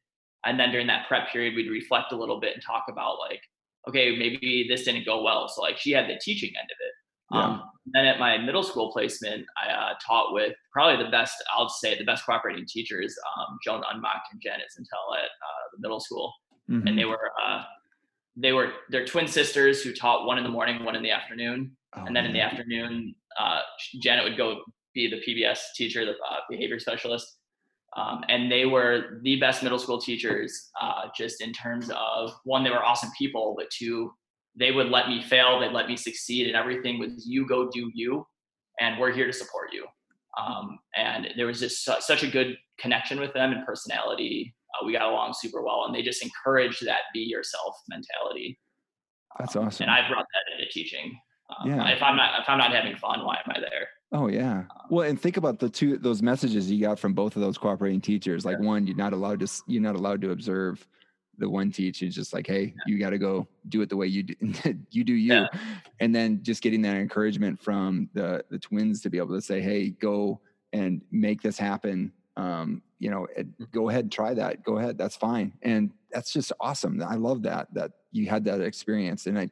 [0.45, 3.41] And then during that prep period we'd reflect a little bit and talk about like
[3.87, 5.47] okay maybe this didn't go well.
[5.47, 6.93] So like she had the teaching end of it.
[7.31, 7.63] Um,
[7.93, 11.97] then at my middle school placement, I uh, taught with probably the best, I'll say
[11.97, 16.33] the best cooperating teachers, um, Joan Unmock and Janet Zintel at uh, the middle school.
[16.69, 16.87] Mm-hmm.
[16.87, 17.63] And they were, uh,
[18.35, 21.75] they were, they're twin sisters who taught one in the morning, one in the afternoon.
[21.95, 23.61] Oh, and then in the afternoon, uh,
[24.01, 24.61] Janet would go
[24.93, 27.37] be the PBS teacher, the uh, behavior specialist.
[27.97, 32.63] Um, and they were the best middle school teachers, uh, just in terms of one,
[32.63, 34.13] they were awesome people, but two,
[34.59, 37.89] they would let me fail, they'd let me succeed, and everything was you go do
[37.93, 38.27] you,
[38.79, 39.85] and we're here to support you.
[40.37, 44.53] Um, and there was just su- such a good connection with them and personality.
[44.75, 48.59] Uh, we got along super well, and they just encouraged that be yourself mentality.
[49.39, 49.85] That's um, awesome.
[49.85, 51.17] And I brought that into teaching.
[51.49, 51.87] Um, yeah.
[51.89, 53.87] If I'm not if I'm not having fun, why am I there?
[54.11, 54.59] Oh yeah.
[54.59, 57.57] Um, well, and think about the two those messages you got from both of those
[57.57, 58.45] cooperating teachers.
[58.45, 60.85] Like one, you're not allowed to you're not allowed to observe
[61.39, 64.05] the one teach is just like, hey, you got to go do it the way
[64.05, 64.35] you do,
[64.91, 65.47] you do you, yeah.
[65.99, 69.61] and then just getting that encouragement from the the twins to be able to say,
[69.61, 70.39] hey, go
[70.73, 72.11] and make this happen.
[72.37, 73.71] Um, you know, mm.
[73.71, 74.63] go ahead, try that.
[74.63, 77.01] Go ahead, that's fine, and that's just awesome.
[77.01, 79.49] I love that that you had that experience, and I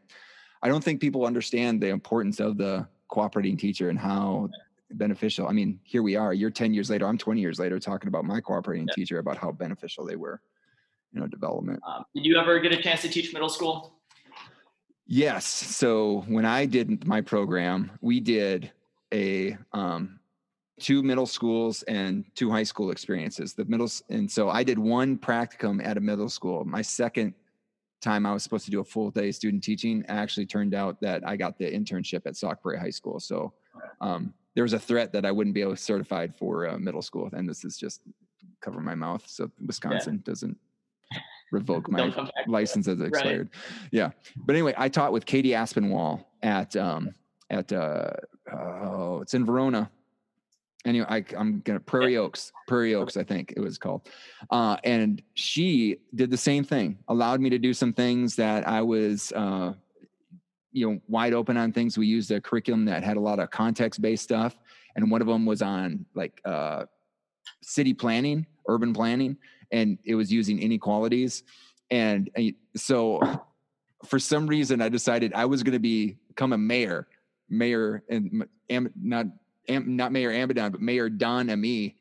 [0.62, 4.50] I don't think people understand the importance of the cooperating teacher and how
[4.92, 5.48] beneficial.
[5.48, 6.34] I mean, here we are.
[6.34, 7.08] You're 10 years later.
[7.08, 8.96] I'm 20 years later talking about my cooperating yeah.
[8.96, 10.42] teacher about how beneficial they were
[11.14, 11.82] you know development.
[11.88, 13.94] Um, did you ever get a chance to teach middle school?
[15.06, 15.46] Yes.
[15.46, 18.72] So when I did my program, we did
[19.14, 20.20] a um,
[20.80, 23.54] two middle schools and two high school experiences.
[23.54, 26.66] The middle and so I did one practicum at a middle school.
[26.66, 27.34] My second
[28.02, 31.28] time I was supposed to do a full day student teaching, actually turned out that
[31.28, 33.20] I got the internship at Prairie High School.
[33.20, 33.54] So
[34.02, 37.02] um, there was a threat that I wouldn't be able to certified for uh, middle
[37.02, 38.02] school, and this is just
[38.62, 39.24] cover my mouth.
[39.28, 40.32] So Wisconsin yeah.
[40.32, 40.58] doesn't
[41.52, 42.14] revoke my
[42.48, 43.50] license as expired.
[43.54, 43.90] Right.
[43.92, 44.12] Yeah.
[44.36, 47.14] But anyway, I taught with Katie Aspinwall at um
[47.50, 48.12] at uh
[48.52, 49.90] oh it's in Verona.
[50.86, 54.08] Anyway, I, I'm gonna Prairie Oaks, Prairie Oaks, I think it was called.
[54.50, 58.82] Uh, and she did the same thing, allowed me to do some things that I
[58.82, 59.74] was uh,
[60.72, 61.98] you know wide open on things.
[61.98, 64.58] We used a curriculum that had a lot of context based stuff,
[64.96, 66.86] and one of them was on like uh,
[67.62, 69.38] city planning, urban planning
[69.72, 71.44] and it was using inequalities.
[71.90, 73.22] And, and so
[74.06, 77.08] for some reason, I decided I was going to be, become a mayor,
[77.50, 79.28] mayor and am, not,
[79.68, 81.96] am, not mayor Amidon, but mayor Don Me.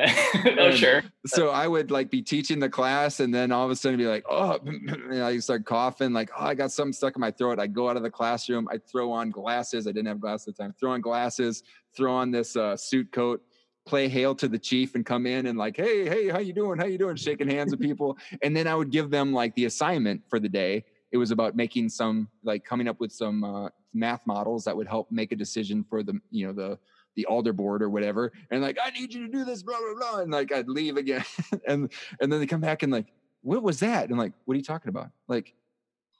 [0.58, 1.02] oh, sure.
[1.26, 4.06] So I would like be teaching the class and then all of a sudden be
[4.06, 7.58] like, oh, and I start coughing, like, oh, I got something stuck in my throat.
[7.58, 9.86] I go out of the classroom, I throw on glasses.
[9.86, 10.74] I didn't have glasses at the time.
[10.78, 11.62] Throw on glasses,
[11.94, 13.42] throw on this uh, suit coat,
[13.90, 16.78] play hail to the chief and come in and like hey hey how you doing?
[16.78, 17.16] How you doing?
[17.16, 18.16] Shaking hands with people.
[18.42, 20.84] And then i would give them like the assignment for the day.
[21.10, 24.86] It was about making some like coming up with some uh, math models that would
[24.86, 26.78] help make a decision for the you know the
[27.16, 29.94] the alder board or whatever, and like I need you to do this, blah blah
[29.98, 31.24] blah, and like I'd leave again,
[31.66, 33.08] and and then they come back and like
[33.42, 34.08] what was that?
[34.08, 35.10] And like what are you talking about?
[35.26, 35.52] Like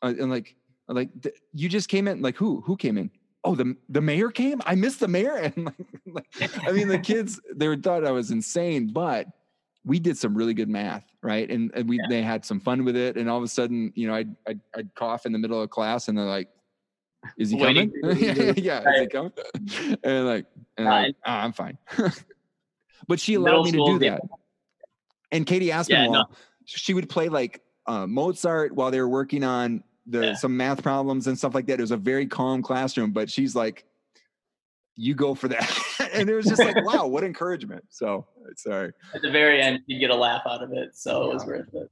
[0.03, 0.57] uh, and like
[0.89, 1.11] like
[1.55, 2.21] you just came in.
[2.21, 3.11] Like who who came in?
[3.43, 4.61] Oh, the the mayor came.
[4.66, 5.64] I missed the mayor, and
[6.07, 9.26] like, like I mean the kids they thought I was insane, but
[9.84, 11.51] we did some really good math, right?
[11.51, 12.07] And, and we yeah.
[12.09, 13.16] they had some fun with it.
[13.16, 15.70] And all of a sudden, you know, I'd, I'd, I'd cough in the middle of
[15.70, 16.49] class, and they're like,
[17.38, 17.93] "Is he coming?
[18.57, 19.32] yeah, is he coming?"
[20.05, 21.78] And like, and like oh, I'm fine.
[23.09, 24.20] but she allowed Middle me to do that.
[25.32, 26.26] And Katie asked yeah, no.
[26.64, 30.34] she would play like uh, Mozart while they were working on the yeah.
[30.34, 31.78] some math problems and stuff like that.
[31.78, 33.84] It was a very calm classroom, but she's like,
[34.96, 35.70] "You go for that."
[36.12, 37.84] and it was just like, wow, what encouragement.
[37.88, 38.92] So sorry.
[39.14, 40.96] At the very end, you get a laugh out of it.
[40.96, 41.30] So yeah.
[41.30, 41.90] it was worth it.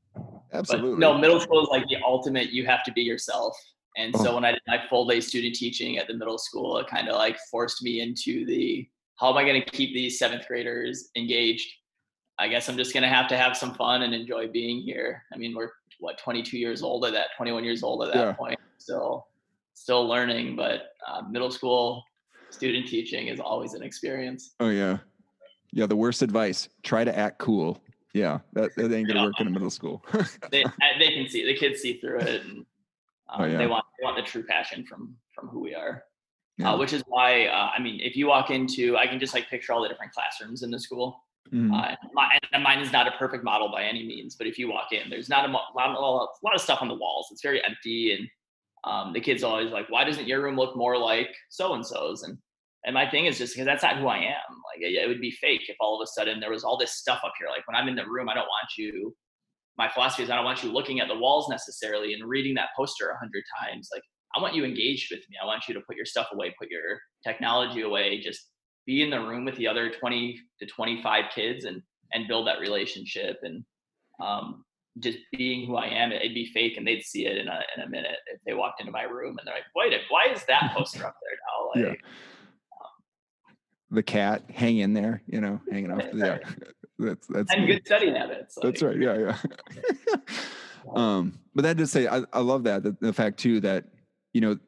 [0.53, 0.91] Absolutely.
[0.93, 3.57] But no, middle school is like the ultimate, you have to be yourself.
[3.97, 4.35] And so oh.
[4.37, 7.17] when I did my full day student teaching at the middle school, it kind of
[7.17, 11.69] like forced me into the how am I going to keep these seventh graders engaged?
[12.39, 15.25] I guess I'm just going to have to have some fun and enjoy being here.
[15.33, 18.33] I mean, we're what 22 years old at that, 21 years old at that yeah.
[18.33, 18.59] point.
[18.79, 19.27] Still,
[19.75, 22.05] still learning, but uh, middle school
[22.51, 24.55] student teaching is always an experience.
[24.61, 24.99] Oh yeah,
[25.73, 25.87] yeah.
[25.87, 27.81] The worst advice: try to act cool.
[28.15, 29.27] Yeah, that, that ain't gonna yeah.
[29.27, 30.05] work in a middle school.
[30.51, 30.65] they
[30.99, 32.59] they can see the kids see through it, and
[33.29, 33.59] um, oh, yeah.
[33.59, 36.05] they want they want the true passion from from who we are.
[36.61, 36.73] Uh, yeah.
[36.73, 39.49] Uh, which is why uh, I mean, if you walk into, I can just like
[39.49, 41.25] picture all the different classrooms in the school.
[41.53, 41.73] Mm.
[41.73, 44.71] Uh, my, and mine is not a perfect model by any means, but if you
[44.71, 46.01] walk in, there's not a lot, a
[46.45, 47.29] lot of stuff on the walls.
[47.31, 48.29] It's very empty, and
[48.85, 52.23] um, the kids always like, why doesn't your room look more like so and so's?
[52.23, 52.39] And
[52.85, 54.63] and my thing is just because that's not who I am.
[54.73, 56.95] Like it, it, would be fake if all of a sudden there was all this
[56.95, 57.49] stuff up here.
[57.49, 59.15] Like when I'm in the room, I don't want you.
[59.77, 62.69] My philosophy is I don't want you looking at the walls necessarily and reading that
[62.77, 63.89] poster a hundred times.
[63.93, 64.03] Like
[64.37, 65.37] I want you engaged with me.
[65.43, 68.49] I want you to put your stuff away, put your technology away, just
[68.89, 71.83] be in the room with the other 20 to 25 kids and
[72.15, 73.63] and build that relationship and
[74.19, 74.65] um,
[74.99, 77.83] just being who I am, it'd be fake and they'd see it in a, in
[77.83, 80.73] a minute if they walked into my room and they're like, wait, why is that
[80.75, 81.89] poster up there now?
[81.91, 82.09] Like, yeah.
[82.81, 82.91] um,
[83.91, 86.03] the cat hang in there, you know, hanging off.
[86.15, 86.39] Yeah.
[86.99, 88.57] that's, that's and good studying habits.
[88.57, 88.65] Like.
[88.65, 88.99] That's right.
[88.99, 89.37] Yeah.
[90.09, 90.17] Yeah.
[90.95, 93.85] um, but that does say, I, I love that, the, the fact too, that,
[94.33, 94.59] you know,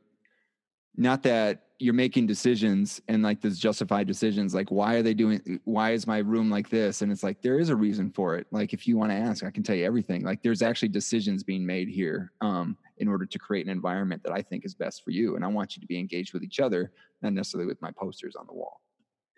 [0.94, 5.60] not that you're making decisions and like those justified decisions like why are they doing
[5.64, 8.46] why is my room like this and it's like there is a reason for it
[8.50, 11.42] like if you want to ask i can tell you everything like there's actually decisions
[11.42, 15.02] being made here um, in order to create an environment that i think is best
[15.02, 17.80] for you and i want you to be engaged with each other not necessarily with
[17.80, 18.80] my posters on the wall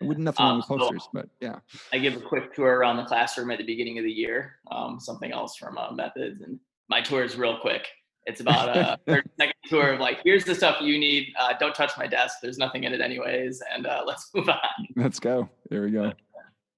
[0.01, 1.59] with nothing wrong with um, posters, so but yeah.
[1.93, 4.57] I give a quick tour around the classroom at the beginning of the year.
[4.69, 7.87] Um, something else from uh, methods, and my tour is real quick.
[8.25, 11.33] It's about a 30 second tour of like, here's the stuff you need.
[11.39, 12.37] Uh, don't touch my desk.
[12.41, 13.61] There's nothing in it anyways.
[13.73, 14.57] And uh, let's move on.
[14.95, 15.49] Let's go.
[15.69, 16.13] There we go.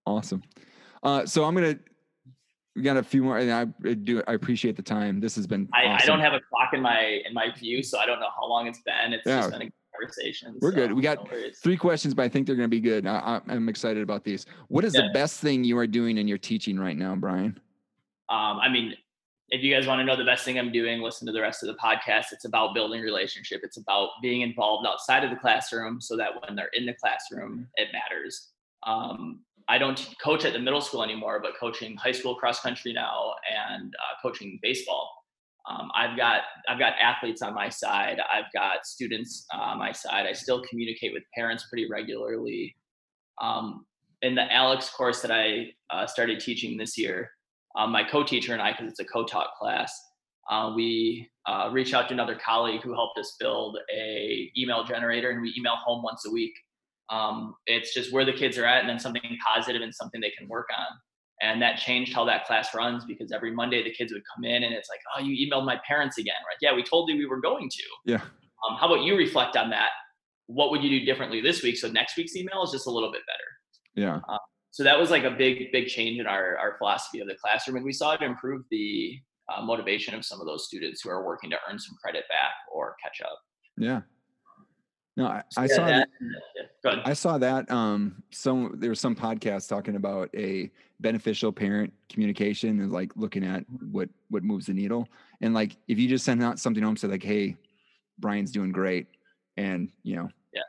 [0.05, 0.43] Awesome.
[1.03, 1.77] Uh, so I'm gonna.
[2.75, 4.21] We got a few more, and I do.
[4.27, 5.21] I appreciate the time.
[5.21, 5.69] This has been.
[5.73, 5.97] I, awesome.
[6.01, 8.47] I don't have a clock in my in my view, so I don't know how
[8.47, 9.13] long it's been.
[9.13, 9.39] It's yeah.
[9.39, 10.55] just been a conversation.
[10.59, 10.93] We're so good.
[10.93, 13.07] We got no three questions, but I think they're going to be good.
[13.07, 14.45] I, am excited about these.
[14.67, 15.03] What is yeah.
[15.03, 17.59] the best thing you are doing in your teaching right now, Brian?
[18.29, 18.95] Um, I mean,
[19.49, 21.61] if you guys want to know the best thing I'm doing, listen to the rest
[21.61, 22.31] of the podcast.
[22.31, 23.61] It's about building relationship.
[23.63, 27.67] It's about being involved outside of the classroom so that when they're in the classroom,
[27.75, 28.49] it matters.
[28.87, 32.93] Um, I don't coach at the middle school anymore, but coaching high school cross country
[32.93, 33.33] now
[33.71, 35.11] and uh, coaching baseball.
[35.67, 38.19] Um, I've got I've got athletes on my side.
[38.31, 40.27] I've got students on my side.
[40.27, 42.75] I still communicate with parents pretty regularly.
[43.41, 43.85] Um,
[44.21, 47.31] in the ALEKS course that I uh, started teaching this year,
[47.77, 49.93] um, my co-teacher and I, because it's a co-taught class,
[50.49, 55.31] uh, we uh, reached out to another colleague who helped us build a email generator,
[55.31, 56.53] and we email home once a week.
[57.09, 60.33] Um, it's just where the kids are at, and then something positive and something they
[60.37, 60.85] can work on.
[61.41, 64.63] And that changed how that class runs because every Monday the kids would come in
[64.63, 66.55] and it's like, oh, you emailed my parents again, right?
[66.61, 67.83] Yeah, we told you we were going to.
[68.05, 68.21] Yeah.
[68.67, 69.89] Um, how about you reflect on that?
[70.47, 71.77] What would you do differently this week?
[71.77, 74.01] So next week's email is just a little bit better.
[74.07, 74.19] Yeah.
[74.29, 74.37] Uh,
[74.75, 77.77] so that was like a big big change in our, our philosophy of the classroom
[77.77, 79.17] and we saw it improve the
[79.47, 82.51] uh, motivation of some of those students who are working to earn some credit back
[82.73, 83.39] or catch up.
[83.77, 84.01] Yeah.
[85.15, 86.09] No i, I saw that,
[86.83, 90.69] that i saw that um some there was some podcast talking about a
[90.99, 95.07] beneficial parent communication and like looking at what what moves the needle.
[95.39, 97.55] And like if you just send out something home say like hey
[98.19, 99.07] brian's doing great
[99.55, 100.63] and you know yeah.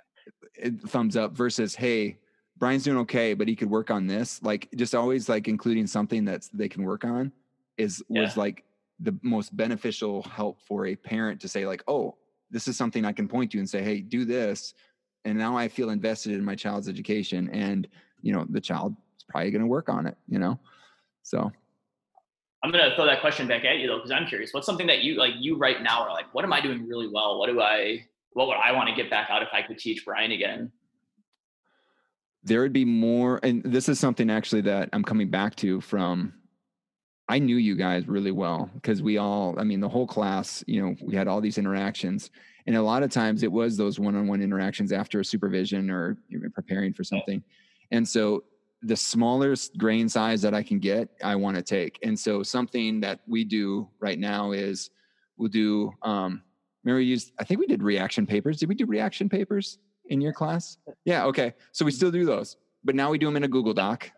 [0.55, 2.19] it, thumbs up versus hey
[2.59, 4.43] Brian's doing okay, but he could work on this.
[4.43, 7.33] Like just always like including something that they can work on
[7.77, 8.23] is yeah.
[8.23, 8.65] was like
[9.01, 12.17] the most beneficial help for a parent to say like, oh,
[12.51, 14.75] this is something I can point to and say, hey, do this.
[15.27, 17.89] and now I feel invested in my child's education and
[18.23, 20.59] you know the child is probably going to work on it you know
[21.23, 21.51] so
[22.63, 24.53] I'm gonna throw that question back at you though, because I'm curious.
[24.53, 27.09] What's something that you like you right now are like, what am I doing really
[27.09, 27.39] well?
[27.39, 30.05] What do I what would I want to get back out if I could teach
[30.05, 30.73] Brian again?
[32.47, 36.33] There would be more, and this is something actually that I'm coming back to from
[37.29, 40.81] I knew you guys really well because we all, I mean, the whole class, you
[40.81, 42.31] know, we had all these interactions.
[42.67, 45.91] And a lot of times it was those one on one interactions after a supervision
[45.91, 46.17] or
[46.55, 47.43] preparing for something.
[47.91, 48.45] And so
[48.83, 51.99] the smallest grain size that I can get, I want to take.
[52.05, 54.91] And so something that we do right now is
[55.37, 56.43] we'll do, um,
[56.85, 58.59] remember we used, I think we did reaction papers.
[58.59, 59.79] Did we do reaction papers
[60.09, 60.79] in your class?
[61.05, 61.25] Yeah.
[61.27, 61.55] Okay.
[61.73, 64.11] So we still do those, but now we do them in a Google Doc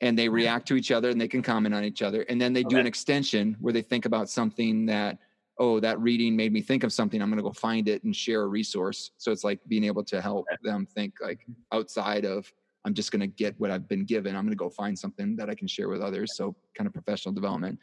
[0.00, 2.22] and they react to each other and they can comment on each other.
[2.22, 2.74] And then they okay.
[2.74, 5.18] do an extension where they think about something that,
[5.58, 7.20] oh, that reading made me think of something.
[7.20, 9.10] I'm going to go find it and share a resource.
[9.16, 11.40] So it's like being able to help them think like
[11.72, 12.52] outside of,
[12.84, 14.36] I'm just going to get what I've been given.
[14.36, 16.36] I'm going to go find something that I can share with others.
[16.36, 17.80] So kind of professional development.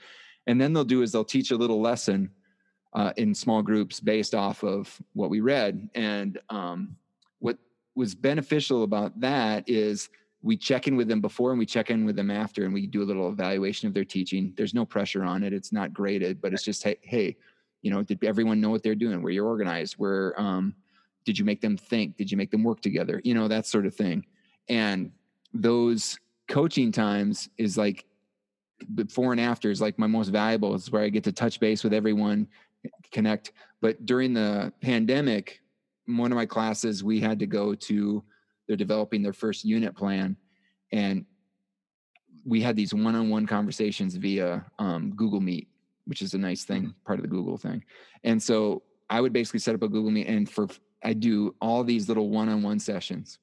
[0.48, 2.30] And then they'll do is they'll teach a little lesson
[2.94, 5.90] uh, in small groups based off of what we read.
[5.96, 6.96] And um,
[7.96, 10.10] was beneficial about that is
[10.42, 12.86] we check in with them before and we check in with them after and we
[12.86, 14.54] do a little evaluation of their teaching.
[14.56, 15.54] There's no pressure on it.
[15.54, 17.38] It's not graded but it's just hey, hey
[17.82, 19.22] you know did everyone know what they're doing?
[19.22, 20.76] Were you organized where um,
[21.24, 22.18] did you make them think?
[22.18, 23.22] Did you make them work together?
[23.24, 24.26] You know that sort of thing.
[24.70, 25.12] And
[25.54, 28.06] those coaching times is like
[28.94, 30.76] before and after is like my most valuable.
[30.76, 32.48] It's where i get to touch base with everyone
[33.12, 33.54] connect.
[33.82, 35.62] But during the pandemic
[36.08, 38.24] one of my classes we had to go to
[38.68, 40.36] they're developing their first unit plan
[40.92, 41.26] and
[42.46, 45.68] we had these one-on-one conversations via um, google meet
[46.06, 47.06] which is a nice thing mm-hmm.
[47.06, 47.84] part of the google thing
[48.24, 50.68] and so i would basically set up a google meet and for
[51.04, 53.40] i do all these little one-on-one sessions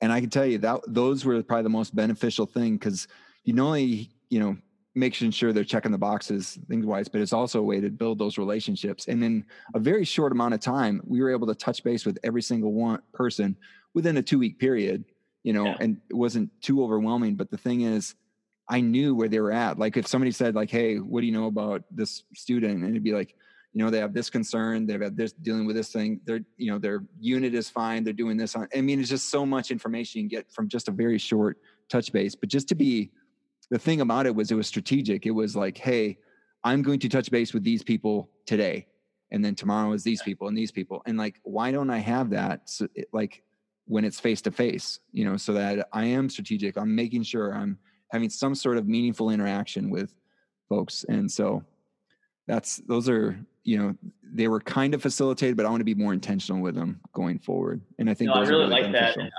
[0.00, 3.08] and i can tell you that those were probably the most beneficial thing because
[3.44, 4.56] you not only you know
[4.94, 8.18] making sure they're checking the boxes things wise but it's also a way to build
[8.18, 11.82] those relationships and in a very short amount of time we were able to touch
[11.82, 13.56] base with every single one person
[13.94, 15.04] within a two week period,
[15.42, 15.76] you know, yeah.
[15.80, 17.34] and it wasn't too overwhelming.
[17.36, 18.14] But the thing is,
[18.68, 19.78] I knew where they were at.
[19.78, 23.02] Like if somebody said, like, "Hey, what do you know about this student?" and it'd
[23.02, 23.34] be like,
[23.72, 26.20] you know, they have this concern, they've had this dealing with this thing.
[26.24, 28.04] Their, you know, their unit is fine.
[28.04, 28.68] They're doing this on.
[28.74, 31.58] I mean, it's just so much information you can get from just a very short
[31.88, 32.34] touch base.
[32.34, 33.10] But just to be,
[33.70, 35.26] the thing about it was it was strategic.
[35.26, 36.18] It was like, hey,
[36.64, 38.86] I'm going to touch base with these people today,
[39.30, 42.30] and then tomorrow is these people and these people, and like, why don't I have
[42.30, 42.68] that?
[42.68, 43.42] So, it, like
[43.86, 46.76] when it's face to face, you know, so that I am strategic.
[46.76, 47.78] I'm making sure I'm
[48.10, 50.14] having some sort of meaningful interaction with
[50.68, 51.04] folks.
[51.08, 51.64] And so
[52.46, 55.94] that's, those are, you know, they were kind of facilitated, but I want to be
[55.94, 57.80] more intentional with them going forward.
[57.98, 59.30] And I think no, I really, really like beneficial.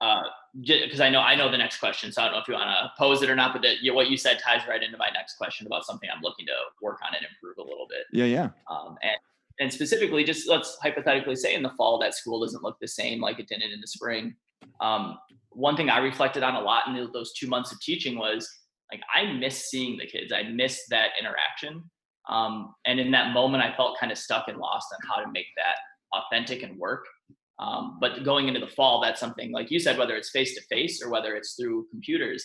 [0.00, 0.06] that.
[0.06, 0.22] Uh,
[0.60, 2.70] because I know I know the next question, so I don't know if you want
[2.70, 3.52] to pose it or not.
[3.52, 6.46] But the, what you said ties right into my next question about something I'm looking
[6.46, 8.06] to work on and improve a little bit.
[8.12, 8.48] Yeah, yeah.
[8.70, 9.16] Um, and
[9.60, 13.20] and specifically, just let's hypothetically say in the fall that school doesn't look the same
[13.20, 14.34] like it didn't in the spring.
[14.80, 15.18] Um,
[15.50, 18.48] one thing I reflected on a lot in those two months of teaching was
[18.92, 20.32] like I miss seeing the kids.
[20.32, 21.82] I miss that interaction.
[22.28, 25.30] Um, and in that moment, I felt kind of stuck and lost on how to
[25.32, 27.06] make that authentic and work.
[27.60, 30.62] Um, but going into the fall, that's something like you said, whether it's face to
[30.70, 32.44] face or whether it's through computers.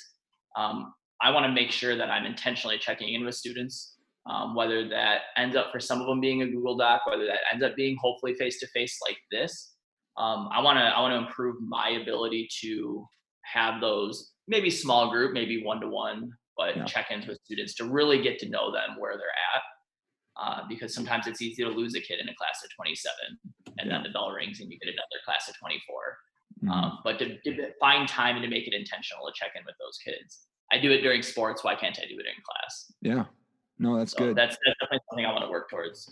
[0.57, 3.93] Um, I want to make sure that I'm intentionally checking in with students
[4.29, 7.39] um, whether that ends up for some of them being a Google Doc, whether that
[7.51, 9.73] ends up being hopefully face to face like this.
[10.17, 13.05] Um, I want to I want to improve my ability to
[13.53, 16.85] have those maybe small group, maybe one to one, but yeah.
[16.85, 19.63] check-ins with students to really get to know them where they're at.
[20.35, 23.13] Uh, because sometimes it's easy to lose a kid in a class of 27
[23.77, 23.93] and yeah.
[23.93, 26.17] then the bell rings and you get another class of 24
[26.63, 26.71] mm-hmm.
[26.71, 29.75] um, but to, to, find time and to make it intentional to check in with
[29.79, 33.25] those kids i do it during sports why can't i do it in class yeah
[33.79, 34.35] no, that's so good.
[34.35, 36.11] That's, that's definitely something I want to work towards.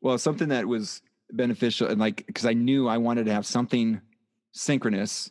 [0.00, 4.00] Well, something that was beneficial and like because I knew I wanted to have something
[4.52, 5.30] synchronous,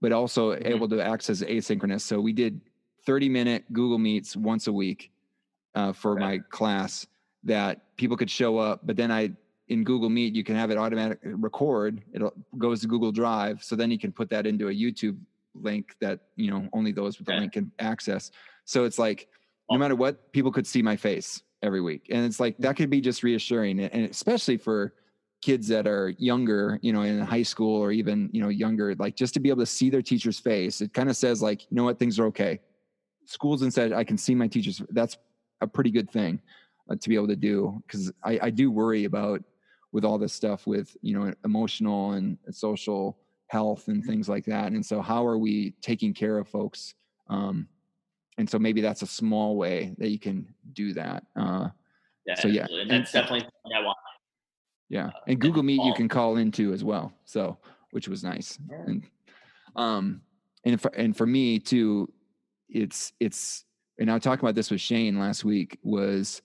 [0.00, 0.66] but also mm-hmm.
[0.66, 2.02] able to access asynchronous.
[2.02, 2.60] So we did
[3.04, 5.10] 30 minute Google Meets once a week
[5.74, 7.06] uh, for my class
[7.44, 8.80] that people could show up.
[8.84, 9.32] But then I
[9.68, 12.02] in Google Meet you can have it automatic uh, record.
[12.12, 12.22] It
[12.58, 15.18] goes to Google Drive, so then you can put that into a YouTube
[15.54, 18.30] link that you know only those with the link can access.
[18.64, 19.28] So it's like
[19.70, 22.08] no matter what, people could see my face every week.
[22.10, 22.76] And it's like that mm-hmm.
[22.76, 23.80] could be just reassuring.
[23.80, 24.94] And especially for
[25.40, 29.16] kids that are younger, you know, in high school or even, you know, younger, like
[29.16, 31.76] just to be able to see their teacher's face, it kind of says like, you
[31.76, 32.60] know what, things are okay.
[33.24, 34.82] Schools instead, I can see my teachers.
[34.90, 35.16] That's
[35.60, 36.40] a pretty good thing
[36.90, 39.42] uh, to be able to do because I, I do worry about
[39.92, 43.18] with all this stuff with you know emotional and social
[43.48, 44.72] health and things like that.
[44.72, 46.94] And so, how are we taking care of folks?
[47.28, 47.68] Um,
[48.38, 51.24] and so maybe that's a small way that you can do that.
[51.36, 51.68] Uh,
[52.26, 53.98] yeah, so yeah, and that's and, definitely something I want.
[54.88, 57.12] Yeah, uh, and Google Meet you can call into as well.
[57.24, 57.58] So
[57.92, 58.58] which was nice.
[58.68, 58.76] Yeah.
[58.86, 59.02] And
[59.76, 60.22] um,
[60.64, 62.12] and for, and for me too,
[62.68, 63.64] it's it's
[63.98, 66.42] and I was talking about this with Shane last week was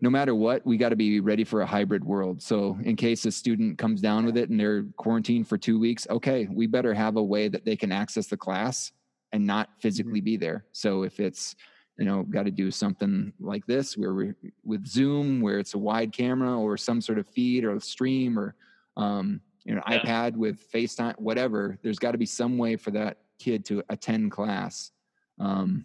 [0.00, 2.42] no matter what, we got to be ready for a hybrid world.
[2.42, 6.06] So in case a student comes down with it and they're quarantined for two weeks,
[6.10, 8.92] okay, we better have a way that they can access the class
[9.32, 10.24] and not physically mm-hmm.
[10.24, 10.64] be there.
[10.72, 11.56] So if it's,
[11.98, 14.32] you know, got to do something like this where we
[14.64, 18.56] with Zoom, where it's a wide camera or some sort of feed or stream or,
[18.96, 20.00] um, you know, yeah.
[20.00, 24.32] iPad with FaceTime, whatever, there's got to be some way for that kid to attend
[24.32, 24.90] class.
[25.38, 25.84] Um,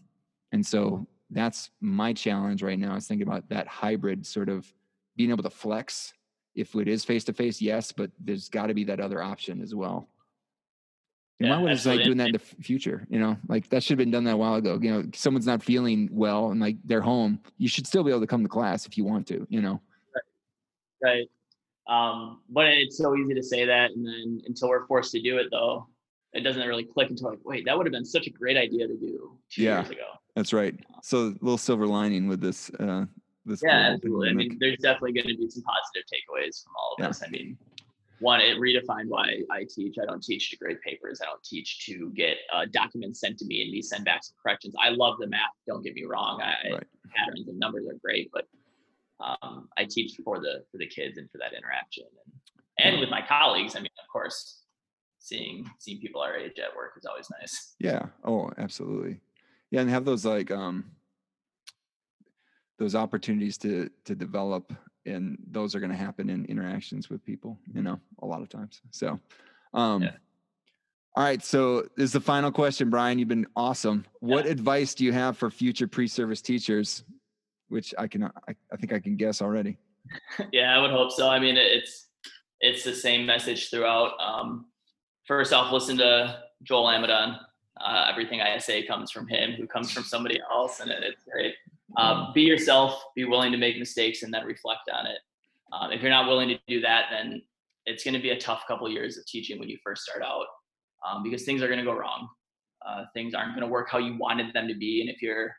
[0.52, 4.72] and so that's my challenge right now is thinking about that hybrid sort of
[5.16, 6.14] being able to flex.
[6.56, 9.62] If it is face to face yes but there's got to be that other option
[9.62, 10.10] as well.
[11.40, 13.38] Yeah, why would it's like doing that in the future you know?
[13.48, 15.04] Like that should have been done that a while ago you know?
[15.14, 18.44] Someone's not feeling well and like they're home you should still be able to come
[18.44, 19.80] to class if you want to you know?
[21.04, 21.30] Right, right.
[21.88, 25.38] Um, but it's so easy to say that and then until we're forced to do
[25.38, 25.88] it though
[26.34, 28.88] it doesn't really click until like wait that would have been such a great idea
[28.88, 29.80] to do two yeah.
[29.80, 30.06] years ago
[30.40, 30.74] that's right.
[31.04, 32.70] So a little silver lining with this.
[32.80, 33.06] Uh,
[33.46, 34.30] this yeah, absolutely.
[34.30, 37.08] I mean, there's definitely going to be some positive takeaways from all of yeah.
[37.08, 37.24] this.
[37.26, 37.58] I mean,
[38.20, 39.98] one, it redefined why I teach.
[40.02, 41.20] I don't teach to grade papers.
[41.22, 44.36] I don't teach to get uh, documents sent to me and me send back some
[44.42, 44.76] corrections.
[44.82, 45.52] I love the math.
[45.68, 46.42] Don't get me wrong.
[46.42, 46.84] I, right.
[47.14, 48.48] Patterns and numbers are great, but
[49.20, 53.10] um, I teach for the for the kids and for that interaction and and with
[53.10, 53.76] my colleagues.
[53.76, 54.59] I mean, of course,
[55.20, 57.76] seeing seeing people our age at work is always nice.
[57.80, 58.08] Yeah.
[58.24, 59.20] Oh, absolutely
[59.72, 60.86] yeah and have those like um
[62.78, 64.74] those opportunities to to develop
[65.06, 68.50] and those are going to happen in interactions with people you know a lot of
[68.50, 69.20] times so
[69.74, 70.12] um yeah.
[71.16, 74.36] all right so this is the final question brian you've been awesome yeah.
[74.36, 77.04] what advice do you have for future pre-service teachers
[77.70, 79.78] which i can I, I think i can guess already
[80.52, 82.08] yeah i would hope so i mean it's
[82.62, 84.66] it's the same message throughout um
[85.30, 87.40] first off listen to joel Amidon
[87.82, 91.56] uh, everything I say comes from him, who comes from somebody else, and it's great.
[91.98, 93.02] Um, be yourself.
[93.16, 95.20] Be willing to make mistakes and then reflect on it.
[95.72, 97.42] Um, if you're not willing to do that, then
[97.86, 100.46] it's going to be a tough couple years of teaching when you first start out,
[101.08, 102.28] um, because things are going to go wrong.
[102.86, 105.56] Uh, things aren't going to work how you wanted them to be, and if you're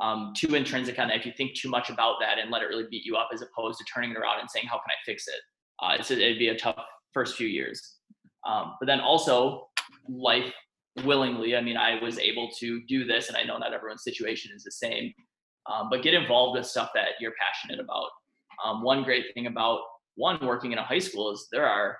[0.00, 2.66] um, too intrinsic on that, if you think too much about that and let it
[2.66, 4.98] really beat you up, as opposed to turning it around and saying, "How can I
[5.06, 5.40] fix it?"
[5.80, 7.98] Uh, it'd be a tough first few years.
[8.46, 9.68] Um, but then also,
[10.08, 10.52] life
[11.04, 11.56] willingly.
[11.56, 14.64] I mean, I was able to do this, and I know not everyone's situation is
[14.64, 15.12] the same,
[15.70, 18.08] um, but get involved with stuff that you're passionate about.
[18.64, 19.80] Um, one great thing about
[20.16, 21.96] one working in a high school is there are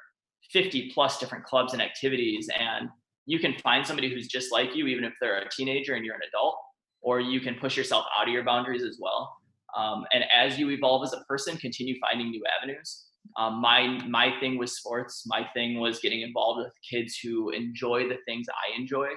[0.51, 2.89] 50 plus different clubs and activities, and
[3.27, 6.17] you can find somebody who's just like you, even if they're a teenager and you're
[6.17, 6.57] an adult,
[7.01, 9.35] or you can push yourself out of your boundaries as well.
[9.77, 13.07] Um, and as you evolve as a person, continue finding new avenues.
[13.39, 15.25] Um, my my thing was sports.
[15.27, 19.09] My thing was getting involved with kids who enjoy the things I enjoy,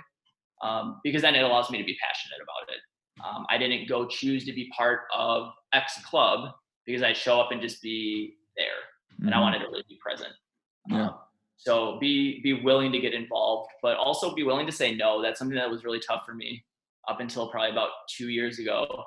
[0.63, 2.81] um, because then it allows me to be passionate about it.
[3.25, 6.51] Um, I didn't go choose to be part of X club
[6.85, 8.65] because I'd show up and just be there,
[9.13, 9.25] mm-hmm.
[9.25, 9.43] and I mm-hmm.
[9.43, 10.33] wanted to really be present.
[10.87, 11.07] Yeah.
[11.07, 11.15] Um,
[11.57, 15.21] so be be willing to get involved, but also be willing to say no.
[15.21, 16.63] That's something that was really tough for me
[17.07, 19.03] up until probably about two years ago.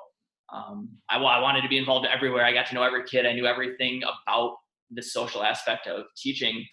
[0.53, 2.43] Um, I, I wanted to be involved everywhere.
[2.43, 3.25] I got to know every kid.
[3.25, 4.57] I knew everything about
[4.91, 6.65] the social aspect of teaching.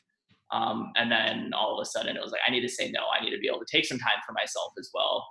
[0.52, 3.00] Um, and then all of a sudden it was like, I need to say no.
[3.18, 5.26] I need to be able to take some time for myself as well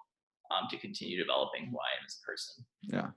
[0.51, 2.65] um, to continue developing who I am as a person.
[2.81, 3.07] Yeah.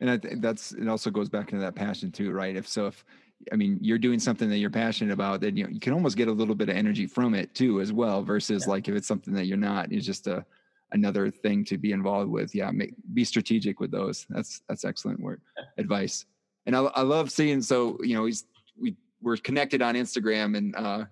[0.00, 2.56] And I think that's, it also goes back into that passion too, right?
[2.56, 3.04] If so, if,
[3.52, 6.18] I mean, you're doing something that you're passionate about, then you, know, you can almost
[6.18, 8.72] get a little bit of energy from it too, as well, versus yeah.
[8.72, 10.44] like if it's something that you're not, it's just a,
[10.92, 12.54] another thing to be involved with.
[12.54, 12.70] Yeah.
[12.70, 14.26] Make, be strategic with those.
[14.28, 15.40] That's, that's excellent work
[15.78, 16.26] advice.
[16.66, 18.44] And I, I love seeing, so, you know, he's,
[18.80, 21.04] we we're connected on Instagram and uh,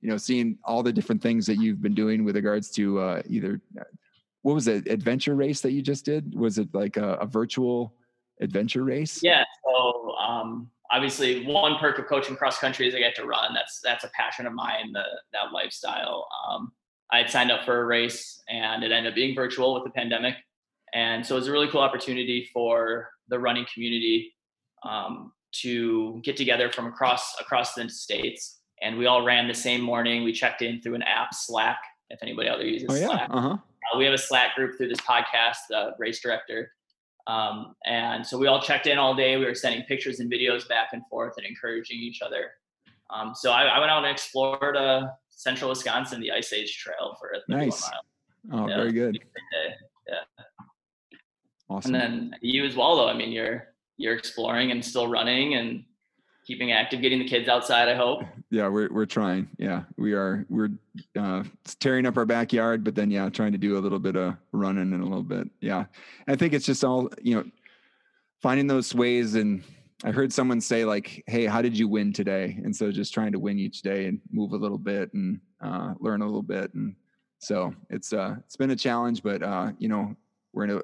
[0.00, 3.22] you know seeing all the different things that you've been doing with regards to uh,
[3.26, 3.60] either
[4.42, 6.34] what was it adventure race that you just did?
[6.34, 7.94] Was it like a, a virtual
[8.40, 9.20] adventure race?
[9.22, 9.42] Yeah.
[9.64, 13.54] So um, obviously, one perk of coaching cross country is I get to run.
[13.54, 14.92] That's that's a passion of mine.
[14.92, 16.28] The that lifestyle.
[16.48, 16.72] Um,
[17.12, 19.90] I had signed up for a race and it ended up being virtual with the
[19.90, 20.34] pandemic.
[20.94, 24.34] And so it was a really cool opportunity for the running community
[24.84, 25.32] um,
[25.62, 30.24] to get together from across across the states, and we all ran the same morning.
[30.24, 31.78] We checked in through an app, Slack.
[32.10, 33.06] If anybody out there uses oh, yeah.
[33.06, 33.48] Slack, uh-huh.
[33.48, 36.70] uh, we have a Slack group through this podcast, the race director.
[37.26, 39.36] Um, and so we all checked in all day.
[39.36, 42.50] We were sending pictures and videos back and forth and encouraging each other.
[43.10, 47.16] Um, so I, I, went out and explored uh, central Wisconsin, the Ice Age Trail
[47.18, 47.88] for a nice.
[48.52, 49.18] Oh, yeah, very good.
[50.06, 50.44] Yeah.
[51.70, 51.94] Awesome.
[51.94, 53.08] And then you as well, though.
[53.08, 55.84] I mean, you're you're exploring and still running and
[56.46, 57.88] keeping active, getting the kids outside.
[57.88, 58.22] I hope.
[58.50, 59.48] Yeah, we're we're trying.
[59.58, 60.46] Yeah, we are.
[60.48, 60.68] We're
[61.18, 61.42] uh,
[61.80, 64.92] tearing up our backyard, but then yeah, trying to do a little bit of running
[64.92, 65.48] and a little bit.
[65.60, 65.86] Yeah,
[66.28, 67.44] I think it's just all you know,
[68.42, 69.34] finding those ways.
[69.34, 69.64] And
[70.04, 73.32] I heard someone say like, "Hey, how did you win today?" And so just trying
[73.32, 76.72] to win each day and move a little bit and uh, learn a little bit.
[76.74, 76.94] And
[77.40, 80.14] so it's uh it's been a challenge, but uh, you know,
[80.52, 80.82] we're in a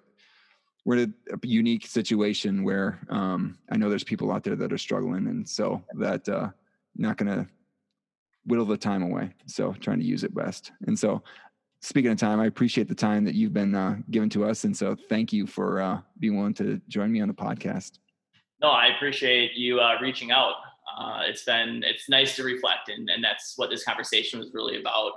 [0.84, 4.78] we're in a, unique situation where um, I know there's people out there that are
[4.78, 6.50] struggling, and so that uh,
[6.96, 7.46] not going to
[8.46, 9.30] whittle the time away.
[9.46, 10.72] So trying to use it best.
[10.86, 11.22] And so,
[11.82, 14.76] speaking of time, I appreciate the time that you've been uh, given to us, and
[14.76, 17.98] so thank you for uh, being willing to join me on the podcast.
[18.62, 20.54] No, I appreciate you uh, reaching out.
[20.98, 24.80] Uh, it's been it's nice to reflect, and and that's what this conversation was really
[24.80, 25.12] about.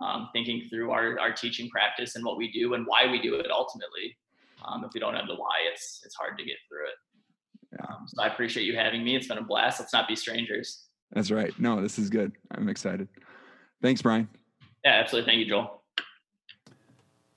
[0.00, 3.34] Um, thinking through our, our teaching practice and what we do and why we do
[3.34, 4.16] it ultimately.
[4.64, 7.80] Um, if we don't have the why, it's it's hard to get through it.
[7.80, 9.16] Um, so I appreciate you having me.
[9.16, 9.80] It's been a blast.
[9.80, 10.86] Let's not be strangers.
[11.12, 11.52] That's right.
[11.58, 12.32] No, this is good.
[12.50, 13.08] I'm excited.
[13.82, 14.28] Thanks, Brian.
[14.84, 15.30] Yeah, absolutely.
[15.30, 15.82] Thank you, Joel.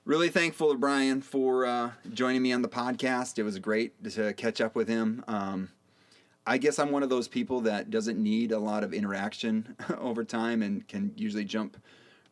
[0.04, 3.38] Really thankful to Brian for uh, joining me on the podcast.
[3.38, 5.24] It was great to catch up with him.
[5.28, 5.68] Um,
[6.44, 10.24] I guess I'm one of those people that doesn't need a lot of interaction over
[10.24, 11.76] time and can usually jump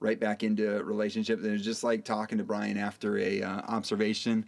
[0.01, 1.39] right back into a relationship.
[1.39, 4.47] And it's just like talking to Brian after a uh, observation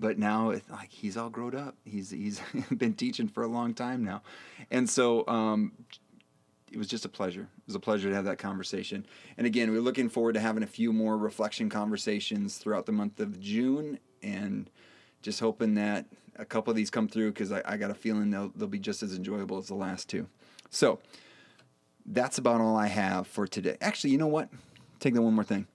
[0.00, 1.76] but now like he's all grown up.
[1.84, 2.40] He's he's
[2.76, 4.22] been teaching for a long time now,
[4.70, 5.72] and so um,
[6.72, 7.42] it was just a pleasure.
[7.42, 9.06] It was a pleasure to have that conversation.
[9.36, 13.20] And again, we're looking forward to having a few more reflection conversations throughout the month
[13.20, 14.70] of June, and
[15.22, 18.30] just hoping that a couple of these come through because I, I, got a feeling
[18.30, 20.26] they'll they'll be just as enjoyable as the last two.
[20.70, 21.00] So
[22.06, 23.76] that's about all I have for today.
[23.80, 24.48] Actually, you know what?
[24.98, 25.66] Take that one more thing.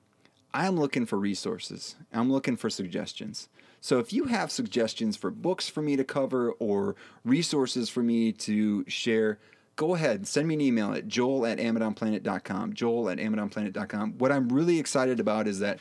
[0.53, 1.95] I am looking for resources.
[2.13, 3.49] I'm looking for suggestions.
[3.86, 8.32] So if you have suggestions for books for me to cover or resources for me
[8.32, 9.38] to share,
[9.76, 12.74] go ahead, send me an email at joel at amidonplanet.com.
[12.74, 14.18] Joel at amidonplanet.com.
[14.18, 15.78] What I'm really excited about is that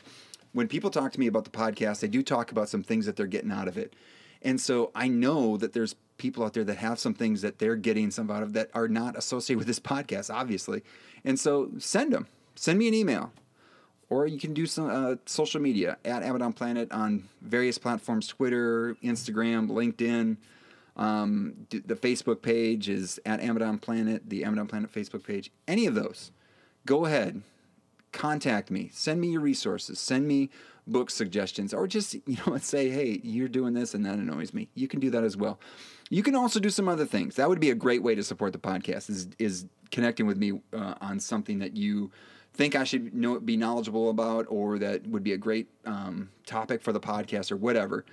[0.51, 3.15] when people talk to me about the podcast, they do talk about some things that
[3.15, 3.95] they're getting out of it.
[4.43, 7.75] And so I know that there's people out there that have some things that they're
[7.75, 10.83] getting some out of that are not associated with this podcast, obviously.
[11.23, 12.27] And so send them.
[12.53, 13.33] Send me an email
[14.09, 18.95] or you can do some uh, social media at Amidon Planet on various platforms Twitter,
[19.03, 20.37] Instagram, LinkedIn.
[20.97, 25.51] Um, the Facebook page is at Amidon Planet, the Amidon Planet Facebook page.
[25.67, 26.31] Any of those,
[26.85, 27.41] go ahead,
[28.11, 30.49] contact me, send me your resources, send me
[30.87, 34.69] book suggestions, or just you know say, hey, you're doing this and that annoys me.
[34.73, 35.59] You can do that as well.
[36.09, 37.35] You can also do some other things.
[37.35, 39.09] That would be a great way to support the podcast.
[39.09, 42.11] Is is connecting with me uh, on something that you
[42.55, 46.81] think I should know be knowledgeable about or that would be a great um, topic
[46.81, 48.05] for the podcast or whatever,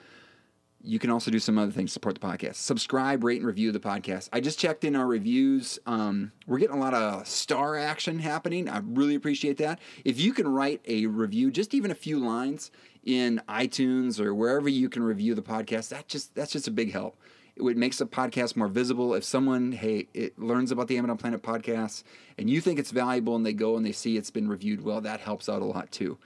[0.85, 2.57] you can also do some other things to support the podcast.
[2.57, 4.29] Subscribe, rate, and review the podcast.
[4.33, 5.79] I just checked in our reviews.
[5.87, 8.69] Um, we're getting a lot of star action happening.
[8.69, 9.79] I really appreciate that.
[10.05, 12.73] If you can write a review, just even a few lines
[13.05, 16.93] in iTunes or wherever you can review the podcast, that just that's just a big
[16.93, 17.17] help
[17.57, 19.15] it makes the podcast more visible.
[19.15, 22.03] If someone, hey, it learns about the Amidon Planet podcast
[22.39, 25.01] and you think it's valuable and they go and they see it's been reviewed well,
[25.03, 26.19] that helps out a lot too.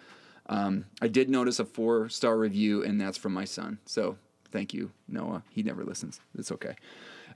[0.49, 3.79] Um, I did notice a four star review, and that's from my son.
[3.85, 4.16] So
[4.53, 5.43] thank you, Noah.
[5.51, 6.20] He never listens.
[6.39, 6.77] It's okay.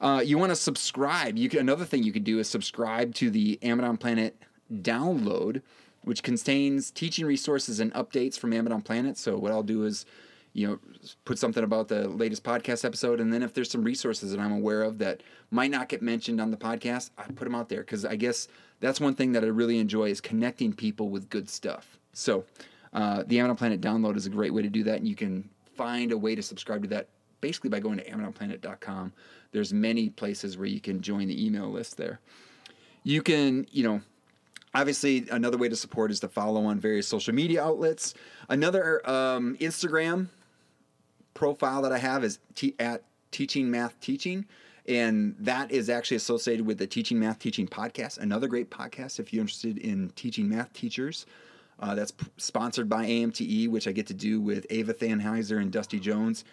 [0.01, 1.36] Uh, you want to subscribe.
[1.36, 4.36] You can, another thing you could do is subscribe to the Amidon Planet
[4.72, 5.62] download,
[6.03, 9.18] which contains teaching resources and updates from Amidon Planet.
[9.18, 10.07] So what I'll do is
[10.53, 10.78] you know,
[11.24, 13.20] put something about the latest podcast episode.
[13.20, 16.40] And then if there's some resources that I'm aware of that might not get mentioned
[16.40, 18.48] on the podcast, I put them out there because I guess
[18.80, 21.98] that's one thing that I really enjoy is connecting people with good stuff.
[22.12, 22.44] So
[22.92, 24.98] uh, the Amidon Planet download is a great way to do that.
[24.98, 27.09] And you can find a way to subscribe to that
[27.40, 29.12] basically by going to amidonplanet.com.
[29.53, 32.20] There's many places where you can join the email list there.
[33.03, 34.03] You can, you know,
[34.74, 38.14] obviously another way to support is to follow on various social media outlets.
[38.48, 40.28] Another um, Instagram
[41.35, 44.47] profile that I have is t- at Teaching Math Teaching.
[44.87, 49.33] And that is actually associated with the Teaching Math Teaching podcast, another great podcast if
[49.33, 51.26] you're interested in teaching math teachers.
[51.78, 55.70] Uh, that's p- sponsored by AMTE, which I get to do with Eva Thanheiser and
[55.70, 56.45] Dusty Jones.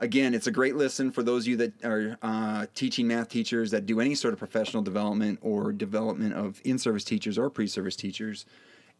[0.00, 3.70] Again, it's a great listen for those of you that are uh, teaching math teachers
[3.70, 7.66] that do any sort of professional development or development of in service teachers or pre
[7.66, 8.46] service teachers.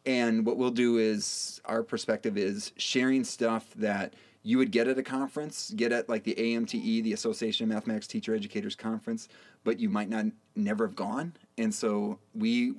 [0.07, 4.99] And what we'll do is our perspective is sharing stuff that you would get at
[4.99, 9.29] a conference, get at like the AMTE, the Association of Mathematics Teacher Educators Conference,
[9.65, 10.27] but you might not
[10.57, 11.35] never have gone.
[11.59, 12.75] And so we,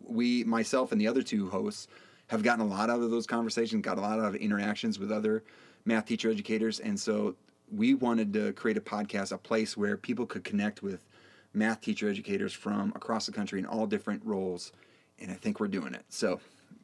[0.00, 1.86] we, myself and the other two hosts
[2.28, 5.44] have gotten a lot out of those conversations, got a lot of interactions with other
[5.84, 6.80] math teacher educators.
[6.80, 7.36] And so
[7.72, 11.06] we wanted to create a podcast, a place where people could connect with
[11.54, 14.72] math teacher educators from across the country in all different roles.
[15.20, 16.04] And I think we're doing it.
[16.08, 16.40] So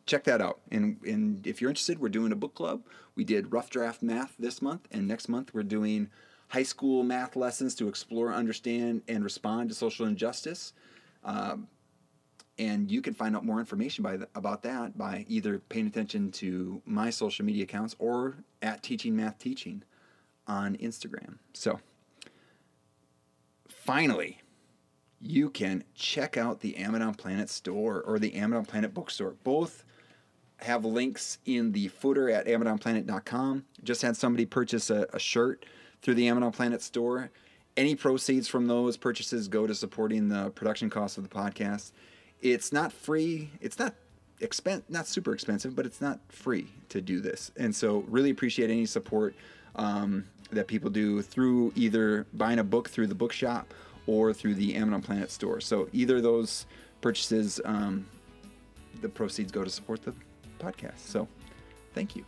[0.06, 0.60] check that out.
[0.70, 2.82] And, and if you're interested, we're doing a book club.
[3.14, 6.10] We did rough draft math this month, and next month we're doing
[6.48, 10.72] high school math lessons to explore, understand, and respond to social injustice.
[11.24, 11.68] Um,
[12.58, 16.30] and you can find out more information by the, about that by either paying attention
[16.32, 19.82] to my social media accounts or at Teaching Math Teaching
[20.46, 21.38] on Instagram.
[21.52, 21.80] So,
[23.68, 24.40] finally,
[25.20, 29.34] you can check out the Amidon Planet store or the Amidon Planet bookstore.
[29.42, 29.83] Both
[30.64, 33.64] have links in the footer at AmidonPlanet.com.
[33.82, 35.64] Just had somebody purchase a, a shirt
[36.02, 37.30] through the Amidon Planet store.
[37.76, 41.92] Any proceeds from those purchases go to supporting the production costs of the podcast.
[42.40, 43.50] It's not free.
[43.60, 43.94] It's not
[44.40, 47.50] expen- not super expensive, but it's not free to do this.
[47.56, 49.34] And so, really appreciate any support
[49.76, 53.72] um, that people do through either buying a book through the bookshop
[54.06, 55.60] or through the Amidon Planet store.
[55.60, 56.66] So either those
[57.00, 58.06] purchases, um,
[59.00, 60.14] the proceeds go to support the
[60.64, 60.98] podcast.
[60.98, 61.28] So
[61.94, 62.24] thank you.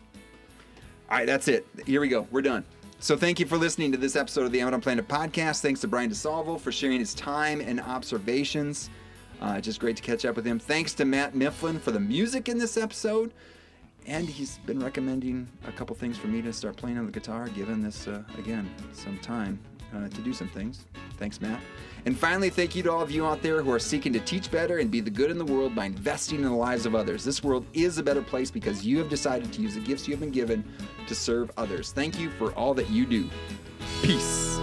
[1.10, 1.66] All right, that's it.
[1.86, 2.26] Here we go.
[2.30, 2.64] We're done.
[2.98, 5.60] So thank you for listening to this episode of the Amidon Planet podcast.
[5.60, 8.90] Thanks to Brian DeSalvo for sharing his time and observations.
[9.40, 10.58] Uh, just great to catch up with him.
[10.58, 13.32] Thanks to Matt Mifflin for the music in this episode.
[14.06, 17.48] And he's been recommending a couple things for me to start playing on the guitar,
[17.48, 19.58] given this, uh, again, some time
[19.94, 20.84] uh, to do some things.
[21.18, 21.60] Thanks, Matt.
[22.04, 24.50] And finally, thank you to all of you out there who are seeking to teach
[24.50, 27.24] better and be the good in the world by investing in the lives of others.
[27.24, 30.14] This world is a better place because you have decided to use the gifts you
[30.14, 30.64] have been given
[31.06, 31.92] to serve others.
[31.92, 33.28] Thank you for all that you do.
[34.02, 34.60] Peace.